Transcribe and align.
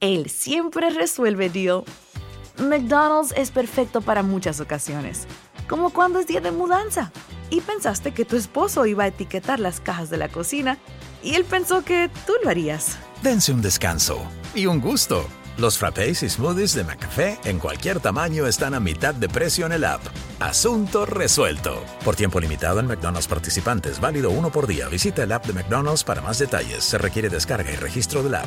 Él 0.00 0.28
siempre 0.28 0.90
resuelve 0.90 1.48
deal. 1.48 1.84
McDonald's 2.58 3.32
es 3.36 3.50
perfecto 3.50 4.02
para 4.02 4.22
muchas 4.22 4.60
ocasiones, 4.60 5.26
como 5.68 5.90
cuando 5.90 6.18
es 6.18 6.26
día 6.26 6.40
de 6.40 6.50
mudanza 6.50 7.12
y 7.48 7.62
pensaste 7.62 8.12
que 8.12 8.26
tu 8.26 8.36
esposo 8.36 8.84
iba 8.84 9.04
a 9.04 9.08
etiquetar 9.08 9.58
las 9.58 9.80
cajas 9.80 10.10
de 10.10 10.18
la 10.18 10.28
cocina 10.28 10.78
y 11.22 11.34
él 11.34 11.44
pensó 11.44 11.82
que 11.82 12.10
tú 12.26 12.34
lo 12.44 12.50
harías. 12.50 12.98
Dense 13.22 13.52
un 13.52 13.62
descanso 13.62 14.20
y 14.54 14.66
un 14.66 14.80
gusto. 14.80 15.26
Los 15.56 15.78
frappés 15.78 16.22
y 16.22 16.28
smoothies 16.28 16.74
de 16.74 16.84
McCafé 16.84 17.38
en 17.44 17.58
cualquier 17.58 17.98
tamaño 18.00 18.46
están 18.46 18.74
a 18.74 18.80
mitad 18.80 19.14
de 19.14 19.30
precio 19.30 19.64
en 19.64 19.72
el 19.72 19.84
app. 19.84 20.02
Asunto 20.40 21.06
resuelto. 21.06 21.82
Por 22.04 22.14
tiempo 22.14 22.38
limitado 22.38 22.80
en 22.80 22.86
McDonald's 22.86 23.26
participantes, 23.26 23.98
válido 23.98 24.28
uno 24.30 24.50
por 24.50 24.66
día. 24.66 24.88
Visita 24.88 25.22
el 25.22 25.32
app 25.32 25.46
de 25.46 25.54
McDonald's 25.54 26.04
para 26.04 26.20
más 26.20 26.38
detalles. 26.38 26.84
Se 26.84 26.98
requiere 26.98 27.30
descarga 27.30 27.72
y 27.72 27.76
registro 27.76 28.22
del 28.22 28.34
app. 28.34 28.46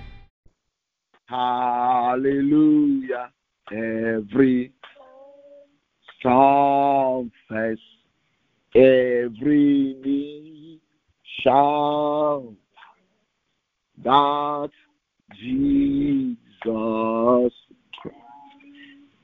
Hallelujah. 1.31 3.31
Every 3.71 4.73
confess, 6.21 7.77
every 8.75 9.95
knee 10.03 10.81
shall 11.41 12.53
that 14.03 14.69
Jesus 15.39 17.53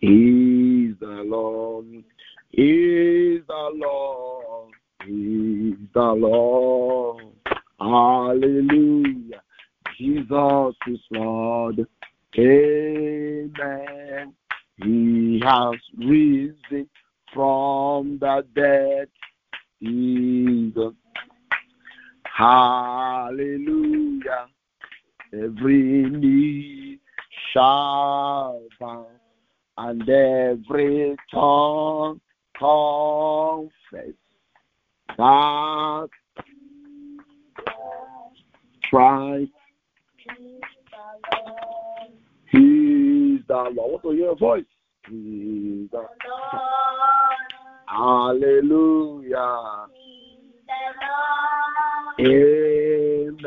is 0.02 0.96
the 1.02 1.24
Lord, 1.26 2.04
is 2.54 3.42
the 3.48 3.70
Lord, 3.74 4.72
is 5.06 5.78
the 5.94 6.00
Lord. 6.00 7.26
Hallelujah. 7.82 9.42
Jesus 9.98 10.76
is 10.88 11.00
Lord. 11.12 11.86
Amen. 12.40 14.34
He 14.84 15.42
has 15.44 15.76
risen 15.98 16.88
from 17.34 18.20
the 18.20 18.46
dead. 18.56 19.08
The 19.82 20.94
Hallelujah. 22.38 24.48
Every 25.34 26.08
knee 26.10 27.00
shall 27.52 28.62
bow 28.80 29.08
and 29.78 30.08
every 30.08 31.16
tongue 31.32 32.22
confess 32.60 34.14
that 35.18 36.10
Christ 38.90 39.52
The 43.48 43.70
Lord. 43.74 44.02
To 44.02 44.14
your 44.14 44.36
voice? 44.36 44.66
The 45.10 45.88
Hallelujah. 47.88 49.86
Amen. 52.20 53.38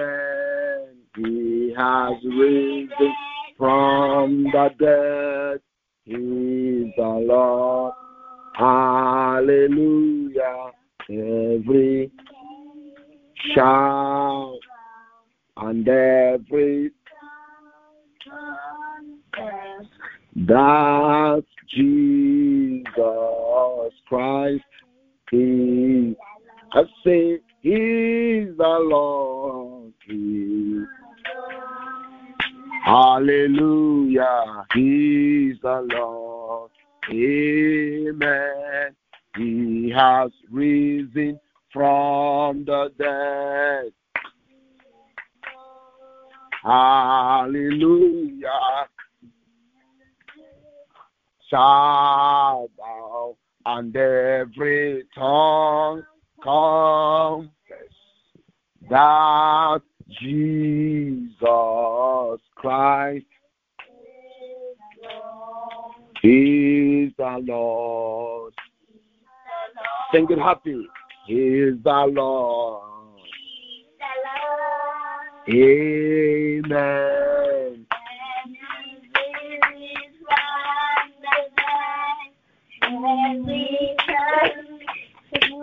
He 1.16 1.75
has 1.77 2.15
risen 2.25 3.12
from 3.59 4.44
the 4.44 4.71
dead. 4.78 5.60
He's 6.05 6.94
the 6.97 7.03
Lord. 7.03 7.93
Hallelujah. 8.55 9.50
Every 11.10 12.10
shout 13.55 14.59
and 15.56 15.89
every 15.89 16.93
that 20.37 21.45
Jesus 21.69 22.95
Christ 24.09 24.65
is. 25.33 26.17
I 26.73 26.83
say, 27.05 27.41
He's 27.63 28.57
the 28.57 28.79
Lord. 28.89 29.93
He, 30.07 30.83
hallelujah. 32.85 34.67
He's 34.75 35.57
the 35.63 35.87
Lord. 35.93 36.71
Amen. 37.11 38.97
He 39.37 39.93
has 39.95 40.31
risen 40.51 41.39
from 41.73 42.65
the 42.65 42.91
dead. 42.99 43.93
Hallelujah. 46.63 48.49
Shall 51.50 52.71
bow 52.78 53.37
and 53.66 53.94
every 53.97 55.03
tongue 55.16 56.05
confess 56.43 57.50
that 58.88 59.81
Jesus 60.21 61.41
Christ 62.55 63.27
is 66.22 67.12
the 67.19 67.43
Lord. 67.44 68.55
Sing 70.12 70.27
it 70.31 70.39
happy. 70.39 70.87
He 71.27 71.34
is 71.34 71.83
the 71.83 72.06
Lord. 72.12 72.84
Amen. 75.49 77.59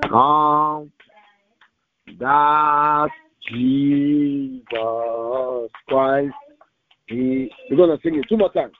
Come 0.09 0.91
that 2.19 3.09
Jesus 3.49 4.69
Christ. 5.87 6.33
He, 7.07 7.51
we're 7.69 7.77
gonna 7.77 7.97
sing 8.03 8.15
it 8.15 8.25
two 8.27 8.37
more 8.37 8.51
times. 8.51 8.73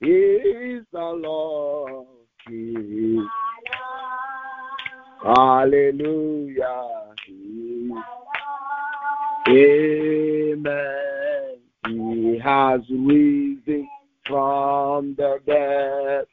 He 0.00 0.08
is 0.08 0.84
the 0.92 0.98
Lord. 0.98 2.06
He, 2.48 3.18
hallelujah. 5.24 6.64
He, 7.26 7.92
Amen. 9.48 10.66
He 11.86 12.38
has 12.42 12.80
risen 12.90 13.88
from 14.26 15.14
the 15.16 15.38
dead. 15.46 16.26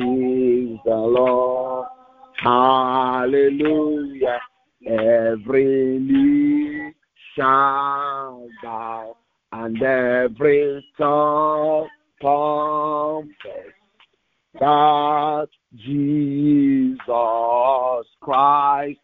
Is 0.00 0.78
the 0.84 0.94
Lord. 0.94 1.88
Hallelujah. 2.36 4.40
Every 4.86 5.98
knee 5.98 6.92
shall 7.36 8.48
bow 8.62 9.16
and 9.52 9.82
every 9.82 10.84
tongue 10.96 11.88
confess 12.20 13.74
that 14.58 15.48
Jesus 15.76 16.98
Christ 18.20 18.98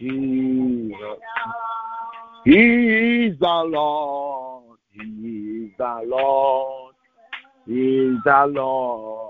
is 0.00 0.92
he 2.44 3.26
is 3.26 3.38
the 3.38 3.46
Lord. 3.46 4.78
He 4.90 5.00
is 5.00 5.70
the 5.78 6.02
Lord. 6.04 6.94
He 7.66 7.72
is 7.72 8.18
the 8.24 8.46
Lord. 8.48 9.21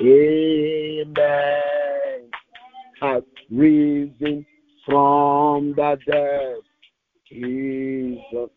Amen. 0.00 1.16
Has 3.00 3.22
risen 3.50 4.46
from 4.86 5.74
the 5.74 5.98
dead. 6.06 6.62
Jesus. 7.28 8.50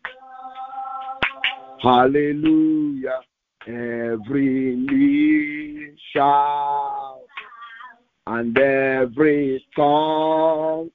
Hallelujah. 1.81 3.21
Every 3.67 4.75
knee 4.75 5.91
shall 6.13 7.21
and 8.27 8.57
every 8.57 9.65
tongue 9.75 10.89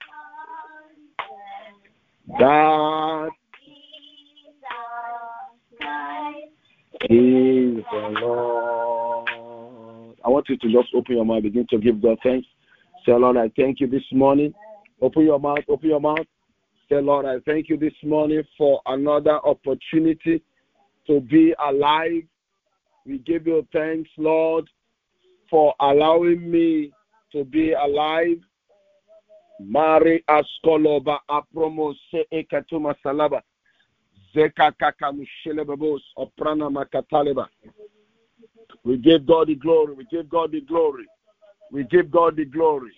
that 2.38 3.30
is 7.02 7.84
the 7.92 8.14
Lord. 8.20 8.56
I 10.26 10.31
want 10.31 10.49
you 10.49 10.56
to 10.56 10.73
just 10.73 10.88
open 10.93 11.14
your 11.14 11.25
mouth, 11.25 11.44
begin 11.44 11.67
to 11.70 11.78
give 11.78 12.02
God 12.02 12.19
thanks. 12.23 12.49
Say, 13.05 13.12
Lord, 13.12 13.37
I 13.37 13.49
thank 13.56 13.78
you 13.78 13.87
this 13.87 14.02
morning. 14.12 14.52
Open 15.00 15.23
your 15.23 15.38
mouth, 15.38 15.61
open 15.69 15.88
your 15.88 16.00
mouth. 16.00 16.26
Say, 16.88 17.00
Lord, 17.00 17.26
I 17.26 17.37
thank 17.46 17.69
you 17.69 17.76
this 17.76 17.93
morning 18.02 18.43
for 18.58 18.81
another 18.87 19.38
opportunity 19.46 20.43
to 21.06 21.20
be 21.20 21.55
alive. 21.64 22.23
We 23.06 23.19
give 23.19 23.46
you 23.46 23.64
thanks, 23.73 24.11
Lord, 24.19 24.69
for 25.49 25.75
allowing 25.78 26.50
me 26.50 26.93
to 27.31 27.44
be 27.44 27.72
alive. 27.72 28.38
Mari 29.61 30.25
askoloba 30.29 31.19
apromo 31.31 31.94
se 32.11 32.26
ekatuma 32.32 32.94
salaba. 33.02 33.43
Zeka 34.34 34.72
kaka 34.76 35.12
mushelebabos 35.12 36.00
oprana 36.17 36.69
makataleba. 36.69 37.49
We 38.84 38.98
give 38.98 39.26
God 39.26 39.48
the 39.48 39.54
glory. 39.54 39.94
We 39.94 40.04
give 40.10 40.28
God 40.28 40.52
the 40.52 40.60
glory. 40.60 41.06
We 41.72 41.84
give 41.84 42.10
God 42.10 42.36
the 42.36 42.44
glory. 42.44 42.92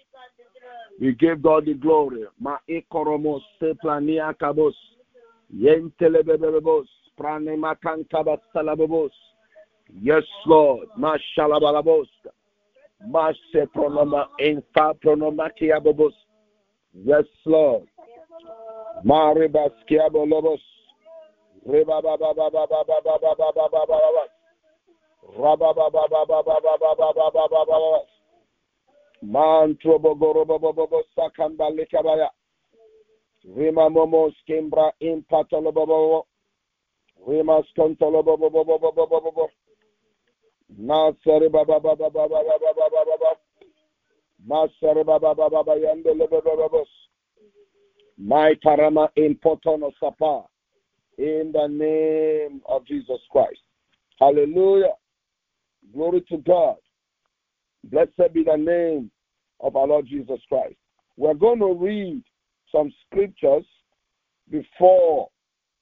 We 1.01 1.15
give 1.15 1.43
God 1.43 1.67
the 1.67 1.75
glory. 1.75 2.27
Ma 2.41 2.59
ikoromos 2.69 3.43
se 3.59 3.75
plania 3.83 4.35
kabos. 4.35 4.75
Yentelebebebos. 5.55 6.87
Prane 7.17 7.57
makankabas 7.57 8.41
salababos. 8.55 9.11
Yes, 10.01 10.25
Lord. 10.47 10.89
Ma 10.97 11.17
shalabalabos. 11.37 12.09
Ma 13.07 13.33
se 13.53 13.67
pronoma 13.67 14.27
infa 14.41 14.95
pronoma 15.01 15.51
kiababos. 15.59 16.13
Yes, 16.93 17.25
Lord. 17.47 17.89
Raba 25.37 25.75
ba 25.75 25.91
ba 25.91 26.07
ba 26.09 26.25
ba 26.27 26.43
ba 26.43 26.61
ba 26.61 26.77
ba 26.79 26.95
ba 26.97 27.13
ba 27.13 27.31
ba 27.31 27.49
ba 27.49 27.65
ba 27.67 27.79
ba. 27.79 28.01
Mantro 29.23 29.99
bogoro 29.99 30.45
bobo 30.45 30.73
bobo 30.73 31.03
sakamba 31.17 31.71
lekabaya. 31.71 32.31
Rima 33.57 33.91
momo 33.91 34.31
skimbra 34.41 34.93
impatolo 35.01 35.73
bobo. 35.73 36.27
Rima 37.27 37.63
skontolo 37.71 38.23
bobo 38.25 38.51
bobo 38.51 38.79
bobo 38.79 39.07
bobo 39.07 39.21
bobo. 39.21 39.51
Nasari 40.79 41.49
baba 41.51 41.81
baba 41.81 42.11
baba 42.11 42.29
baba 42.29 42.75
baba 42.77 43.05
baba. 43.05 43.39
Baba 44.47 45.35
baba 45.35 45.51
baba. 46.59 46.85
My 48.19 48.55
impotono 49.17 49.93
sapa. 50.01 50.45
In 51.19 51.53
the 51.53 51.67
name 51.67 52.63
of 52.67 52.85
Jesus 52.87 53.21
Christ. 53.31 53.61
Hallelujah. 54.21 54.95
Glory 55.95 56.23
to 56.29 56.39
God. 56.39 56.77
Blessed 57.85 58.33
be 58.33 58.45
the 58.45 58.57
name 58.57 59.11
of 59.61 59.77
our 59.77 59.87
Lord 59.87 60.07
Jesus 60.07 60.41
Christ. 60.49 60.77
We're 61.17 61.35
going 61.35 61.61
to 61.61 61.75
read 61.75 62.23
some 62.71 62.93
scriptures 63.07 63.65
before 64.51 65.29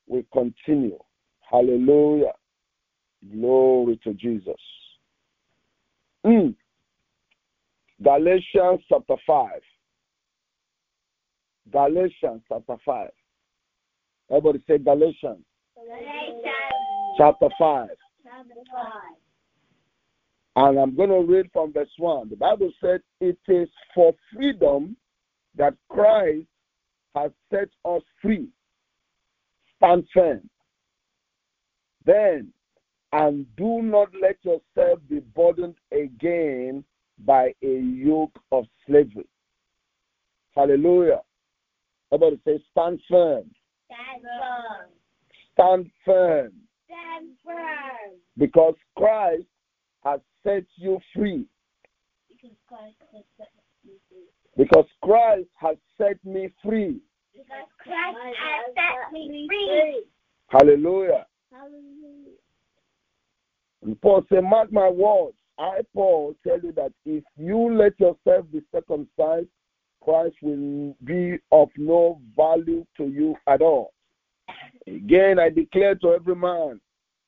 we 0.07 0.25
continue. 0.33 0.99
Hallelujah. 1.51 2.33
Glory 3.33 3.99
to 4.05 4.15
Jesus. 4.15 4.55
Mm. 6.25 6.55
Galatians 8.03 8.81
chapter 8.89 9.17
5. 9.27 9.49
Galatians 11.73 12.43
chapter 12.49 12.77
5. 12.85 13.11
Everybody 14.31 14.63
say 14.69 14.79
Galatians. 14.79 15.45
Galatians 15.75 16.45
chapter 17.19 17.49
5. 17.59 17.89
chapter 18.23 18.55
5. 18.73 19.26
And 20.57 20.79
I'm 20.79 20.97
going 20.97 21.11
to 21.11 21.21
read 21.21 21.51
from 21.53 21.73
verse 21.75 21.91
1. 21.99 22.31
The 22.31 22.37
Bible 22.37 22.73
said, 22.81 23.03
It 23.21 23.39
is 23.47 23.69
for 23.95 24.15
freedom 24.35 24.97
that 25.55 25.75
Christ 25.91 26.47
has 27.15 27.31
set 27.51 27.69
us 27.85 28.03
free. 28.23 28.49
Stand 29.77 30.05
firm. 30.15 30.49
Then, 32.07 32.53
and 33.13 33.45
do 33.57 33.83
not 33.83 34.09
let 34.21 34.37
yourself 34.43 35.01
be 35.11 35.21
burdened 35.35 35.77
again 35.93 36.85
by 37.27 37.53
a 37.63 37.81
yoke 37.81 38.39
of 38.51 38.65
slavery. 38.87 39.29
Hallelujah. 40.55 41.21
Everybody 42.11 42.41
say, 42.47 42.63
Stand 42.71 43.01
firm. 43.11 43.45
Stand 43.93 44.23
firm. 44.23 44.89
Stand 45.53 45.91
firm. 46.05 46.53
Stand 46.87 47.29
firm. 47.45 48.15
Because 48.39 48.75
Christ 48.97 49.45
has 50.07 50.21
set 50.45 50.65
you 50.77 51.01
free. 51.15 51.47
Because 52.29 52.57
Christ 52.69 52.97
has 53.13 53.25
set 53.37 53.49
me 53.85 53.95
free. 54.09 54.27
Because 54.57 54.87
Christ 55.03 55.49
has 55.57 55.77
set 55.99 56.25
me 56.25 56.49
free. 56.63 57.01
Because 57.35 57.69
Christ 57.83 58.19
set 58.75 59.13
me 59.13 59.49
free. 59.49 60.05
Hallelujah. 60.49 61.27
Hallelujah. 61.53 62.39
And 63.83 64.01
Paul 64.01 64.25
said, 64.29 64.45
Mark 64.45 64.73
my 64.73 64.89
words. 64.89 65.37
I, 65.59 65.81
Paul, 65.95 66.37
tell 66.47 66.61
you 66.61 66.73
that 66.73 66.93
if 67.05 67.25
you 67.37 67.75
let 67.75 67.99
yourself 67.99 68.47
be 68.53 68.63
circumcised, 68.73 69.49
Christ 70.03 70.37
will 70.43 70.95
be 71.05 71.39
of 71.51 71.69
no 71.77 72.21
value 72.37 72.87
to 72.99 73.05
you 73.05 73.35
at 73.49 73.61
all. 73.61 73.93
Again, 74.87 75.41
I 75.41 75.49
declare 75.49 75.97
to 75.97 76.13
every 76.13 76.37
man 76.37 76.81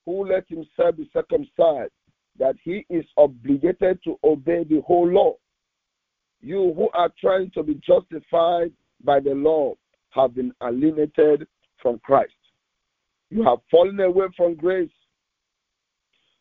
who 0.05 0.29
let 0.29 0.45
himself 0.49 0.97
be 0.97 1.11
circumcised 1.13 1.91
that 2.39 2.57
he 2.63 2.87
is 2.89 3.05
obligated 3.17 4.03
to 4.05 4.19
obey 4.25 4.65
the 4.65 4.81
whole 4.87 5.09
law. 5.09 5.35
You 6.41 6.73
who 6.77 6.89
are 6.95 7.11
trying 7.21 7.51
to 7.53 7.63
be 7.63 7.81
justified 7.87 8.73
by 9.03 9.21
the 9.21 9.35
law 9.35 9.75
have 10.11 10.35
been 10.35 10.53
alienated 10.63 11.47
from 11.83 11.99
Christ. 12.01 12.33
You 13.31 13.43
have 13.45 13.59
fallen 13.71 13.99
away 14.01 14.27
from 14.37 14.55
grace. 14.55 14.91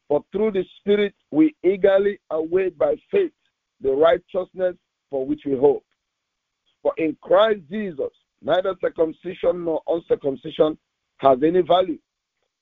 For 0.07 0.23
through 0.31 0.51
the 0.51 0.63
Spirit 0.79 1.13
we 1.31 1.55
eagerly 1.63 2.19
await 2.29 2.77
by 2.77 2.95
faith 3.11 3.33
the 3.81 3.91
righteousness 3.91 4.75
for 5.09 5.25
which 5.25 5.41
we 5.45 5.57
hope. 5.57 5.83
For 6.81 6.94
in 6.97 7.17
Christ 7.21 7.61
Jesus, 7.69 8.11
neither 8.41 8.75
circumcision 8.79 9.65
nor 9.65 9.81
uncircumcision 9.88 10.77
has 11.17 11.39
any 11.44 11.61
value. 11.61 11.99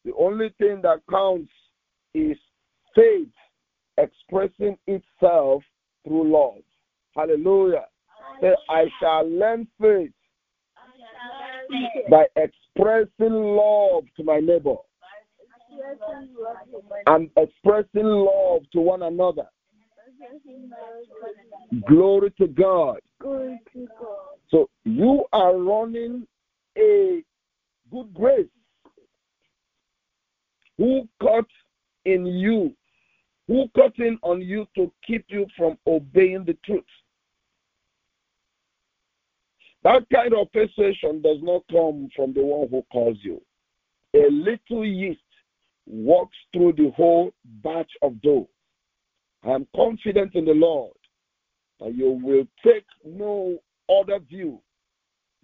The 0.05 0.13
only 0.17 0.49
thing 0.57 0.81
that 0.83 1.01
counts 1.09 1.51
is 2.13 2.37
faith 2.95 3.27
expressing 3.97 4.77
itself 4.87 5.63
through 6.05 6.31
love. 6.31 6.63
Hallelujah. 7.15 7.85
Say, 8.41 8.55
I 8.69 8.85
shall 8.99 9.29
learn 9.29 9.67
faith 9.79 10.11
by 12.09 12.25
expressing 12.35 13.33
love 13.33 14.03
to 14.17 14.23
my 14.23 14.39
neighbor 14.39 14.75
and 17.07 17.29
expressing 17.37 18.05
love 18.05 18.63
to 18.73 18.81
one 18.81 19.03
another. 19.03 19.45
Glory 21.87 22.31
to 22.37 22.47
God. 22.47 22.99
So 24.49 24.69
you 24.83 25.25
are 25.33 25.57
running 25.57 26.27
a 26.77 27.23
good 27.91 28.13
grace. 28.13 28.47
Who 30.77 31.07
cut 31.21 31.45
in 32.05 32.25
you? 32.25 32.73
Who 33.47 33.69
cut 33.75 33.93
in 33.99 34.17
on 34.23 34.41
you 34.41 34.67
to 34.75 34.91
keep 35.05 35.25
you 35.27 35.45
from 35.55 35.77
obeying 35.85 36.45
the 36.45 36.57
truth? 36.65 36.83
That 39.83 40.03
kind 40.11 40.33
of 40.33 40.51
persuasion 40.51 41.21
does 41.21 41.37
not 41.43 41.61
come 41.71 42.09
from 42.15 42.33
the 42.33 42.43
one 42.43 42.67
who 42.69 42.83
calls 42.91 43.17
you. 43.21 43.39
A 44.15 44.27
little 44.31 44.83
yeast 44.83 45.19
walks 45.85 46.35
through 46.51 46.73
the 46.73 46.91
whole 46.95 47.33
batch 47.63 47.91
of 48.01 48.19
dough. 48.21 48.49
I 49.43 49.51
am 49.51 49.67
confident 49.75 50.33
in 50.33 50.45
the 50.45 50.53
Lord 50.53 50.93
that 51.79 51.93
you 51.93 52.09
will 52.09 52.47
take 52.65 52.85
no 53.03 53.59
other 53.87 54.17
view. 54.19 54.59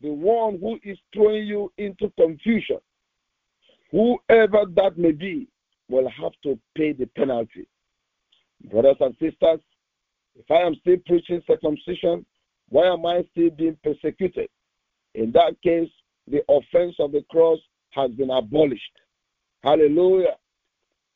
The 0.01 0.10
one 0.10 0.58
who 0.60 0.79
is 0.84 0.98
throwing 1.13 1.46
you 1.46 1.72
into 1.77 2.12
confusion, 2.17 2.79
whoever 3.91 4.65
that 4.75 4.98
may 4.98 5.12
be, 5.12 5.48
will 5.88 6.10
have 6.10 6.31
to 6.43 6.58
pay 6.75 6.93
the 6.93 7.05
penalty. 7.05 7.67
Brothers 8.70 8.98
and 9.00 9.13
sisters, 9.13 9.60
if 10.36 10.50
I 10.50 10.62
am 10.62 10.75
still 10.75 10.98
preaching 11.06 11.41
circumcision, 11.48 12.25
why 12.70 12.88
am 12.88 13.06
I 13.06 13.24
still 13.32 13.50
being 13.50 13.77
persecuted? 13.84 14.50
In 15.13 15.32
that 15.34 15.62
case, 15.62 15.89
the 16.27 16.41
offense 16.50 16.96
of 17.00 17.12
the 17.12 17.24
cross 17.30 17.60
has 17.91 18.12
been 18.12 18.30
abolished. 18.30 18.84
Hallelujah. 19.63 20.36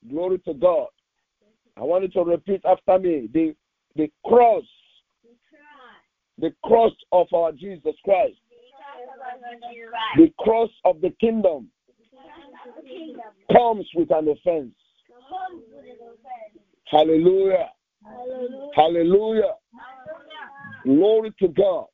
Glory 0.10 0.40
to 0.40 0.54
God. 0.54 0.88
I 1.78 1.82
want 1.82 2.04
you 2.04 2.10
to 2.10 2.24
repeat 2.24 2.62
after 2.66 3.00
me. 3.00 3.30
The, 3.34 3.56
the 3.96 4.12
cross, 4.26 4.64
the 6.38 6.54
cross 6.64 6.92
of 7.12 7.28
our 7.34 7.52
Jesus 7.52 7.96
Christ, 8.04 8.36
the 10.18 10.32
cross 10.40 10.70
of 10.84 11.02
the 11.02 11.12
kingdom 11.20 11.70
comes 13.56 13.86
with 13.96 14.12
an 14.12 14.30
offense. 14.30 14.74
Hallelujah. 16.88 17.70
Hallelujah. 18.76 19.54
Glory 20.84 21.32
to 21.40 21.48
God. 21.50 21.86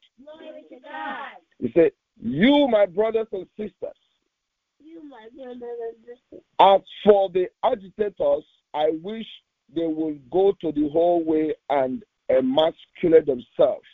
He 1.59 1.71
said, 1.73 1.91
You, 2.21 2.67
my 2.69 2.85
brothers 2.85 3.27
and 3.31 3.45
sisters, 3.57 3.95
as 6.59 6.81
for 7.03 7.29
the 7.29 7.47
agitators, 7.63 8.43
I 8.73 8.89
wish 9.01 9.25
they 9.73 9.87
would 9.87 10.29
go 10.29 10.53
to 10.61 10.71
the 10.71 10.89
hallway 10.89 11.53
and 11.69 12.03
emasculate 12.29 13.25
themselves. 13.25 13.85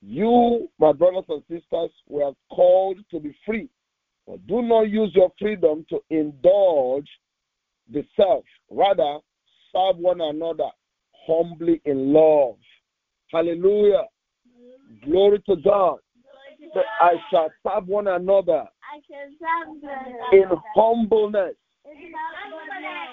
You, 0.00 0.68
my 0.78 0.92
brothers 0.92 1.24
and 1.28 1.42
sisters, 1.48 1.90
were 2.08 2.32
called 2.50 2.98
to 3.10 3.20
be 3.20 3.36
free. 3.46 3.68
But 4.26 4.46
do 4.46 4.62
not 4.62 4.88
use 4.88 5.12
your 5.14 5.30
freedom 5.38 5.84
to 5.90 6.00
indulge 6.10 7.08
the 7.92 8.04
self. 8.16 8.44
Rather, 8.70 9.18
serve 9.72 9.96
one 9.98 10.20
another 10.20 10.68
humbly 11.26 11.80
in 11.84 12.12
love. 12.12 12.56
Hallelujah. 13.30 14.04
Glory 15.04 15.42
to 15.48 15.56
God. 15.56 15.98
That 16.74 16.84
I 17.00 17.12
shall 17.30 17.48
serve 17.66 17.86
one 17.86 18.06
another 18.06 18.64
in 20.32 20.44
humbleness, 20.74 21.54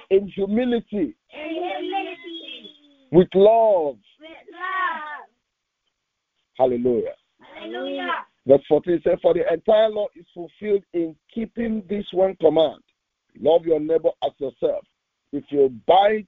in 0.10 0.28
humility, 0.28 1.16
with 3.12 3.28
love. 3.34 3.98
Hallelujah. 6.58 7.16
Hallelujah. 7.56 8.08
Verse 8.46 8.62
14 8.68 9.02
says, 9.04 9.18
For 9.22 9.34
the 9.34 9.52
entire 9.52 9.90
law 9.90 10.08
is 10.16 10.26
fulfilled 10.34 10.84
in 10.94 11.16
keeping 11.34 11.84
this 11.90 12.06
one 12.12 12.36
command 12.40 12.82
love 13.42 13.66
your 13.66 13.80
neighbor 13.80 14.10
as 14.24 14.32
yourself. 14.38 14.84
If 15.32 15.44
you 15.50 15.74
bite 15.88 16.28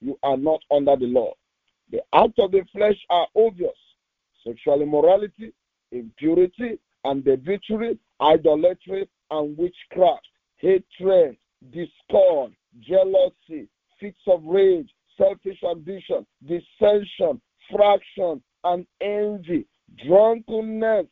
you 0.00 0.18
are 0.22 0.36
not 0.36 0.60
under 0.70 0.96
the 0.96 1.06
law. 1.06 1.32
The 1.90 2.00
acts 2.14 2.38
of 2.38 2.52
the 2.52 2.64
flesh 2.72 2.96
are 3.10 3.26
obvious 3.36 3.72
sexual 4.46 4.82
immorality, 4.82 5.52
impurity, 5.92 6.78
and 7.04 7.24
debauchery, 7.24 7.98
idolatry, 8.20 9.08
and 9.30 9.56
witchcraft, 9.58 10.26
hatred, 10.56 11.36
discord, 11.72 12.52
jealousy, 12.80 13.68
fits 14.00 14.18
of 14.26 14.42
rage, 14.44 14.88
selfish 15.16 15.58
ambition, 15.68 16.26
dissension, 16.46 17.40
fraction, 17.70 18.42
and 18.64 18.86
envy, 19.00 19.66
drunkenness, 20.06 21.06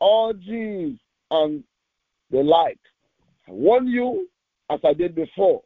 orgies, 0.00 0.98
and 1.30 1.64
the 2.30 2.38
like. 2.38 2.78
I 3.48 3.52
warn 3.52 3.86
you, 3.86 4.28
as 4.70 4.80
I 4.84 4.92
did 4.92 5.14
before, 5.14 5.62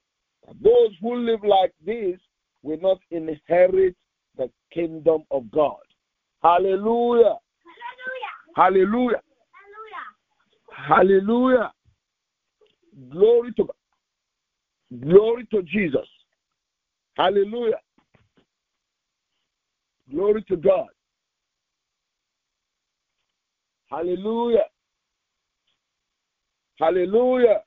those 0.63 0.91
who 1.01 1.17
live 1.17 1.45
like 1.45 1.73
this 1.85 2.19
will 2.63 2.79
not 2.81 2.99
inherit 3.11 3.97
the 4.37 4.51
kingdom 4.73 5.25
of 5.31 5.51
God. 5.51 5.77
Hallelujah. 6.43 7.37
Hallelujah. 8.57 9.21
Hallelujah. 10.75 10.83
Hallelujah. 10.89 11.73
Glory 13.11 13.53
to 13.55 13.65
God. 13.65 15.01
Glory 15.09 15.47
to 15.53 15.63
Jesus. 15.63 16.07
Hallelujah. 17.17 17.79
Glory 20.11 20.43
to 20.49 20.57
God. 20.57 20.89
Hallelujah. 23.91 24.65
Hallelujah. 26.79 27.61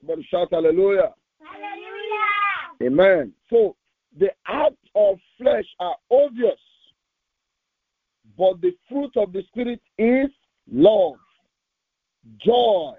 Somebody 0.00 0.26
shout 0.30 0.48
hallelujah. 0.50 1.12
Hallelujah. 1.40 2.82
Amen. 2.82 3.32
So 3.50 3.76
the 4.18 4.30
acts 4.46 4.76
of 4.94 5.18
flesh 5.36 5.64
are 5.78 5.96
obvious, 6.10 6.58
but 8.36 8.60
the 8.60 8.72
fruit 8.88 9.16
of 9.16 9.32
the 9.32 9.42
Spirit 9.48 9.80
is 9.98 10.28
love, 10.70 11.16
joy, 12.44 12.94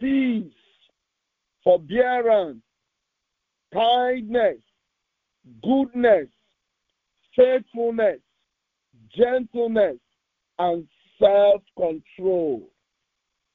peace, 0.00 0.52
forbearance, 1.62 2.62
kindness, 3.72 4.58
goodness, 5.62 6.28
faithfulness, 7.36 8.20
gentleness, 9.16 9.98
and 10.58 10.86
self 11.18 11.62
control. 11.76 12.68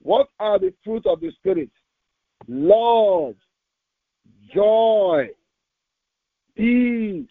What 0.01 0.27
are 0.39 0.59
the 0.59 0.74
fruit 0.83 1.05
of 1.05 1.19
the 1.19 1.31
Spirit? 1.31 1.71
Love, 2.47 3.35
joy, 4.53 5.27
peace, 6.55 7.27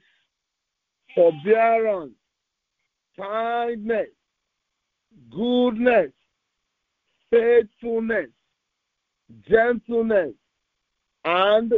forbearance, 1.15 2.15
kindness, 3.19 4.09
goodness, 5.31 6.13
faithfulness, 7.31 8.31
gentleness, 9.49 10.35
and 11.25 11.73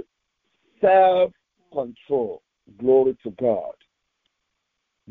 self 0.80 1.32
control. 1.72 2.42
Glory 2.78 3.16
to 3.22 3.30
God. 3.40 3.74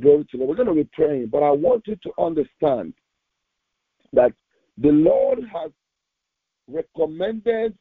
Glory 0.01 0.25
to 0.32 0.38
God. 0.38 0.48
We're 0.48 0.56
going 0.56 0.68
to 0.68 0.74
be 0.74 0.89
praying, 0.94 1.30
but 1.32 1.44
I 1.44 1.51
want 1.51 1.84
you 1.88 1.96
to 2.04 2.12
understand 2.22 2.94
that 4.13 4.34
the 4.77 4.89
Lord 4.89 5.39
has 5.54 5.72
recommended 6.68 7.77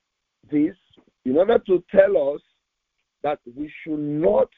this 0.51 0.77
in 1.25 1.37
order 1.37 1.59
to 1.67 1.83
tell 1.91 2.35
us 2.35 2.41
that 3.25 3.41
we 3.57 3.73
should 3.83 3.99
not 3.99 4.49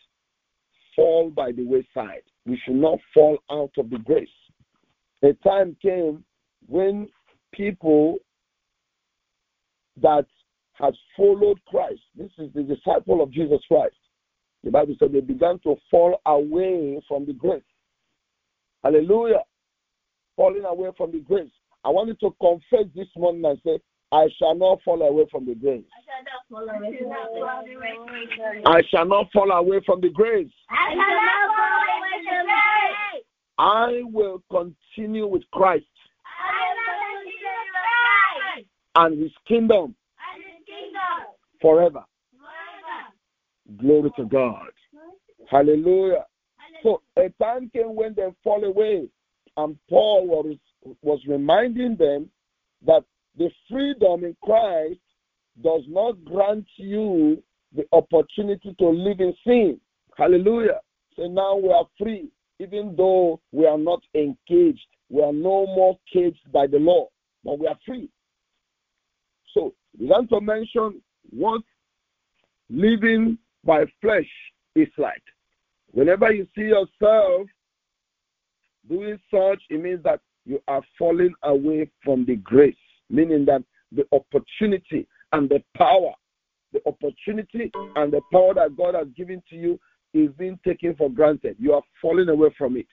fall 0.94 1.30
by 1.30 1.52
the 1.52 1.64
wayside. 1.64 2.22
We 2.44 2.60
should 2.64 2.76
not 2.76 2.98
fall 3.14 3.38
out 3.50 3.70
of 3.78 3.88
the 3.88 3.98
grace. 3.98 4.28
A 5.22 5.32
time 5.42 5.76
came 5.80 6.24
when 6.66 7.08
people 7.52 8.18
that 10.02 10.26
had 10.74 10.94
followed 11.16 11.58
Christ, 11.66 12.02
this 12.14 12.30
is 12.38 12.52
the 12.54 12.62
disciple 12.62 13.22
of 13.22 13.30
Jesus 13.32 13.60
Christ, 13.66 13.96
the 14.62 14.70
Bible 14.70 14.94
said 14.98 15.12
they 15.12 15.20
began 15.20 15.58
to 15.60 15.76
fall 15.90 16.20
away 16.26 17.00
from 17.08 17.24
the 17.24 17.32
grace. 17.32 17.62
Hallelujah. 18.82 19.42
Falling 20.36 20.64
away 20.64 20.90
from 20.96 21.12
the 21.12 21.20
grace. 21.20 21.50
I 21.84 21.90
wanted 21.90 22.18
to 22.20 22.34
confess 22.40 22.92
this 22.94 23.06
morning 23.16 23.44
and 23.44 23.58
say, 23.64 23.78
I 24.12 24.28
shall 24.38 24.54
not 24.54 24.82
fall 24.84 25.02
away 25.02 25.24
from 25.30 25.46
the 25.46 25.54
grace. 25.54 25.84
I 25.92 26.00
shall 26.10 26.24
not 26.24 26.46
fall 26.50 26.70
away 26.70 27.00
from 27.00 27.10
the 27.10 27.76
grace. 28.36 28.62
I 28.66 28.82
shall 28.90 29.06
not 29.06 29.32
fall 29.32 29.50
away 29.50 29.80
from 29.84 30.00
the 30.00 30.10
grace. 30.10 30.52
I 33.58 34.02
will 34.04 34.42
continue 34.50 35.26
with 35.26 35.42
Christ 35.50 35.86
I 36.26 36.74
will 36.74 37.12
continue 37.16 37.24
with 37.24 37.72
Christ 38.52 38.68
and 38.96 39.22
his 39.22 39.32
kingdom 39.48 39.94
and 40.34 40.44
His 40.44 40.66
kingdom 40.66 41.34
forever. 41.60 42.04
forever. 42.36 43.80
Glory 43.80 44.10
to 44.16 44.24
God. 44.26 44.70
Hallelujah. 45.50 46.26
So 46.82 47.02
a 47.16 47.30
time 47.42 47.70
came 47.74 47.94
when 47.94 48.14
they 48.14 48.28
fall 48.44 48.62
away, 48.64 49.08
and 49.56 49.76
Paul 49.88 50.26
was, 50.26 50.56
was 51.02 51.20
reminding 51.26 51.96
them 51.96 52.30
that 52.86 53.04
the 53.36 53.50
freedom 53.70 54.24
in 54.24 54.36
Christ 54.42 55.00
does 55.62 55.82
not 55.88 56.24
grant 56.24 56.66
you 56.76 57.42
the 57.74 57.84
opportunity 57.92 58.74
to 58.78 58.88
live 58.88 59.20
in 59.20 59.34
sin. 59.46 59.80
Hallelujah. 60.16 60.80
So 61.16 61.26
now 61.26 61.56
we 61.56 61.70
are 61.70 61.86
free, 61.98 62.28
even 62.58 62.94
though 62.96 63.40
we 63.52 63.66
are 63.66 63.78
not 63.78 64.02
engaged. 64.14 64.86
We 65.08 65.22
are 65.22 65.32
no 65.32 65.66
more 65.66 65.98
caged 66.12 66.50
by 66.52 66.66
the 66.66 66.78
law, 66.78 67.08
but 67.44 67.58
we 67.58 67.66
are 67.66 67.78
free. 67.86 68.08
So 69.54 69.74
we 69.98 70.06
want 70.06 70.28
to 70.30 70.40
mention 70.40 71.00
what 71.30 71.62
living 72.68 73.38
by 73.64 73.84
flesh 74.00 74.28
is 74.74 74.88
like. 74.98 75.22
Whenever 75.92 76.32
you 76.32 76.46
see 76.54 76.62
yourself 76.62 77.46
doing 78.88 79.18
such, 79.30 79.62
it 79.70 79.82
means 79.82 80.02
that 80.04 80.20
you 80.44 80.60
are 80.68 80.82
falling 80.98 81.34
away 81.42 81.90
from 82.04 82.24
the 82.24 82.36
grace, 82.36 82.76
meaning 83.10 83.44
that 83.46 83.62
the 83.92 84.04
opportunity 84.12 85.06
and 85.32 85.48
the 85.48 85.62
power, 85.76 86.12
the 86.72 86.80
opportunity 86.86 87.70
and 87.96 88.12
the 88.12 88.20
power 88.32 88.54
that 88.54 88.76
God 88.76 88.94
has 88.94 89.08
given 89.16 89.42
to 89.50 89.56
you 89.56 89.78
is 90.14 90.30
being 90.38 90.58
taken 90.64 90.94
for 90.96 91.10
granted. 91.10 91.56
You 91.58 91.74
are 91.74 91.82
falling 92.00 92.28
away 92.28 92.48
from 92.56 92.76
it. 92.76 92.86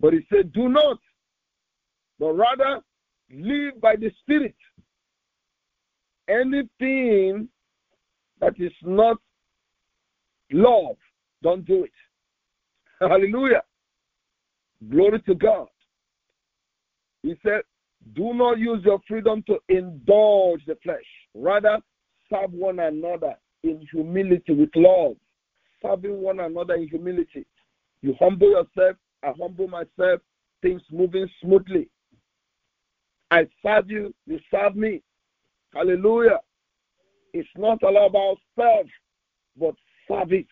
But 0.00 0.12
he 0.12 0.20
said, 0.32 0.52
Do 0.52 0.68
not, 0.68 0.98
but 2.18 2.32
rather 2.32 2.80
live 3.30 3.80
by 3.80 3.96
the 3.96 4.10
Spirit. 4.20 4.54
Anything 6.28 7.48
that 8.40 8.54
is 8.58 8.72
not 8.82 9.18
love, 10.50 10.96
don't 11.42 11.64
do 11.64 11.84
it. 11.84 11.92
Hallelujah. 13.00 13.62
Glory 14.90 15.20
to 15.22 15.34
God. 15.34 15.68
He 17.22 17.34
said, 17.44 17.62
Do 18.14 18.34
not 18.34 18.58
use 18.58 18.84
your 18.84 19.00
freedom 19.08 19.42
to 19.46 19.58
indulge 19.68 20.64
the 20.66 20.76
flesh. 20.82 21.04
Rather, 21.34 21.78
serve 22.30 22.52
one 22.52 22.78
another 22.78 23.36
in 23.62 23.86
humility 23.90 24.52
with 24.52 24.70
love. 24.74 25.16
Serving 25.80 26.20
one 26.20 26.40
another 26.40 26.74
in 26.74 26.88
humility. 26.88 27.46
You 28.02 28.14
humble 28.18 28.50
yourself, 28.50 28.96
I 29.22 29.32
humble 29.38 29.68
myself, 29.68 30.20
things 30.60 30.82
moving 30.90 31.28
smoothly. 31.40 31.88
I 33.30 33.46
serve 33.64 33.90
you, 33.90 34.14
you 34.26 34.38
serve 34.50 34.76
me. 34.76 35.02
Hallelujah. 35.74 36.40
It's 37.32 37.48
not 37.56 37.82
all 37.82 38.06
about 38.06 38.36
self, 38.56 38.86
but 39.58 39.74
service. 40.06 40.44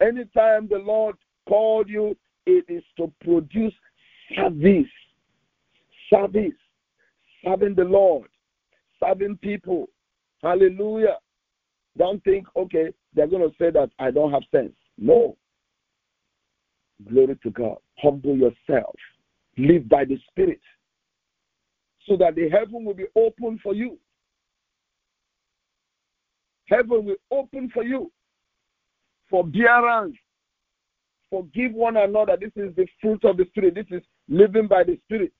Anytime 0.00 0.68
the 0.68 0.78
Lord 0.78 1.16
called 1.48 1.88
you, 1.88 2.16
it 2.46 2.64
is 2.68 2.82
to 2.96 3.12
produce 3.22 3.72
service. 4.36 4.86
Service. 6.12 6.52
Serving 7.44 7.74
the 7.74 7.84
Lord. 7.84 8.28
Serving 9.02 9.38
people. 9.38 9.88
Hallelujah. 10.42 11.16
Don't 11.96 12.22
think, 12.24 12.46
okay, 12.56 12.92
they're 13.14 13.26
going 13.26 13.48
to 13.48 13.54
say 13.58 13.70
that 13.70 13.90
I 13.98 14.10
don't 14.10 14.32
have 14.32 14.42
sense. 14.50 14.72
No. 14.98 15.36
Glory 17.08 17.38
to 17.42 17.50
God. 17.50 17.76
Humble 17.98 18.36
yourself. 18.36 18.94
Live 19.56 19.88
by 19.88 20.04
the 20.04 20.18
Spirit. 20.30 20.60
So 22.06 22.16
that 22.16 22.34
the 22.34 22.48
heaven 22.48 22.84
will 22.84 22.94
be 22.94 23.06
open 23.16 23.58
for 23.62 23.74
you. 23.74 23.98
Heaven 26.66 27.04
will 27.04 27.16
open 27.30 27.70
for 27.72 27.82
you. 27.82 28.10
Forbearance. 29.28 30.16
Forgive 31.30 31.72
one 31.72 31.96
another. 31.96 32.36
This 32.40 32.52
is 32.56 32.74
the 32.76 32.86
fruit 33.00 33.24
of 33.24 33.36
the 33.36 33.44
Spirit. 33.46 33.74
This 33.74 33.86
is 33.90 34.02
living 34.28 34.66
by 34.66 34.84
the 34.84 34.98
Spirit. 35.04 35.32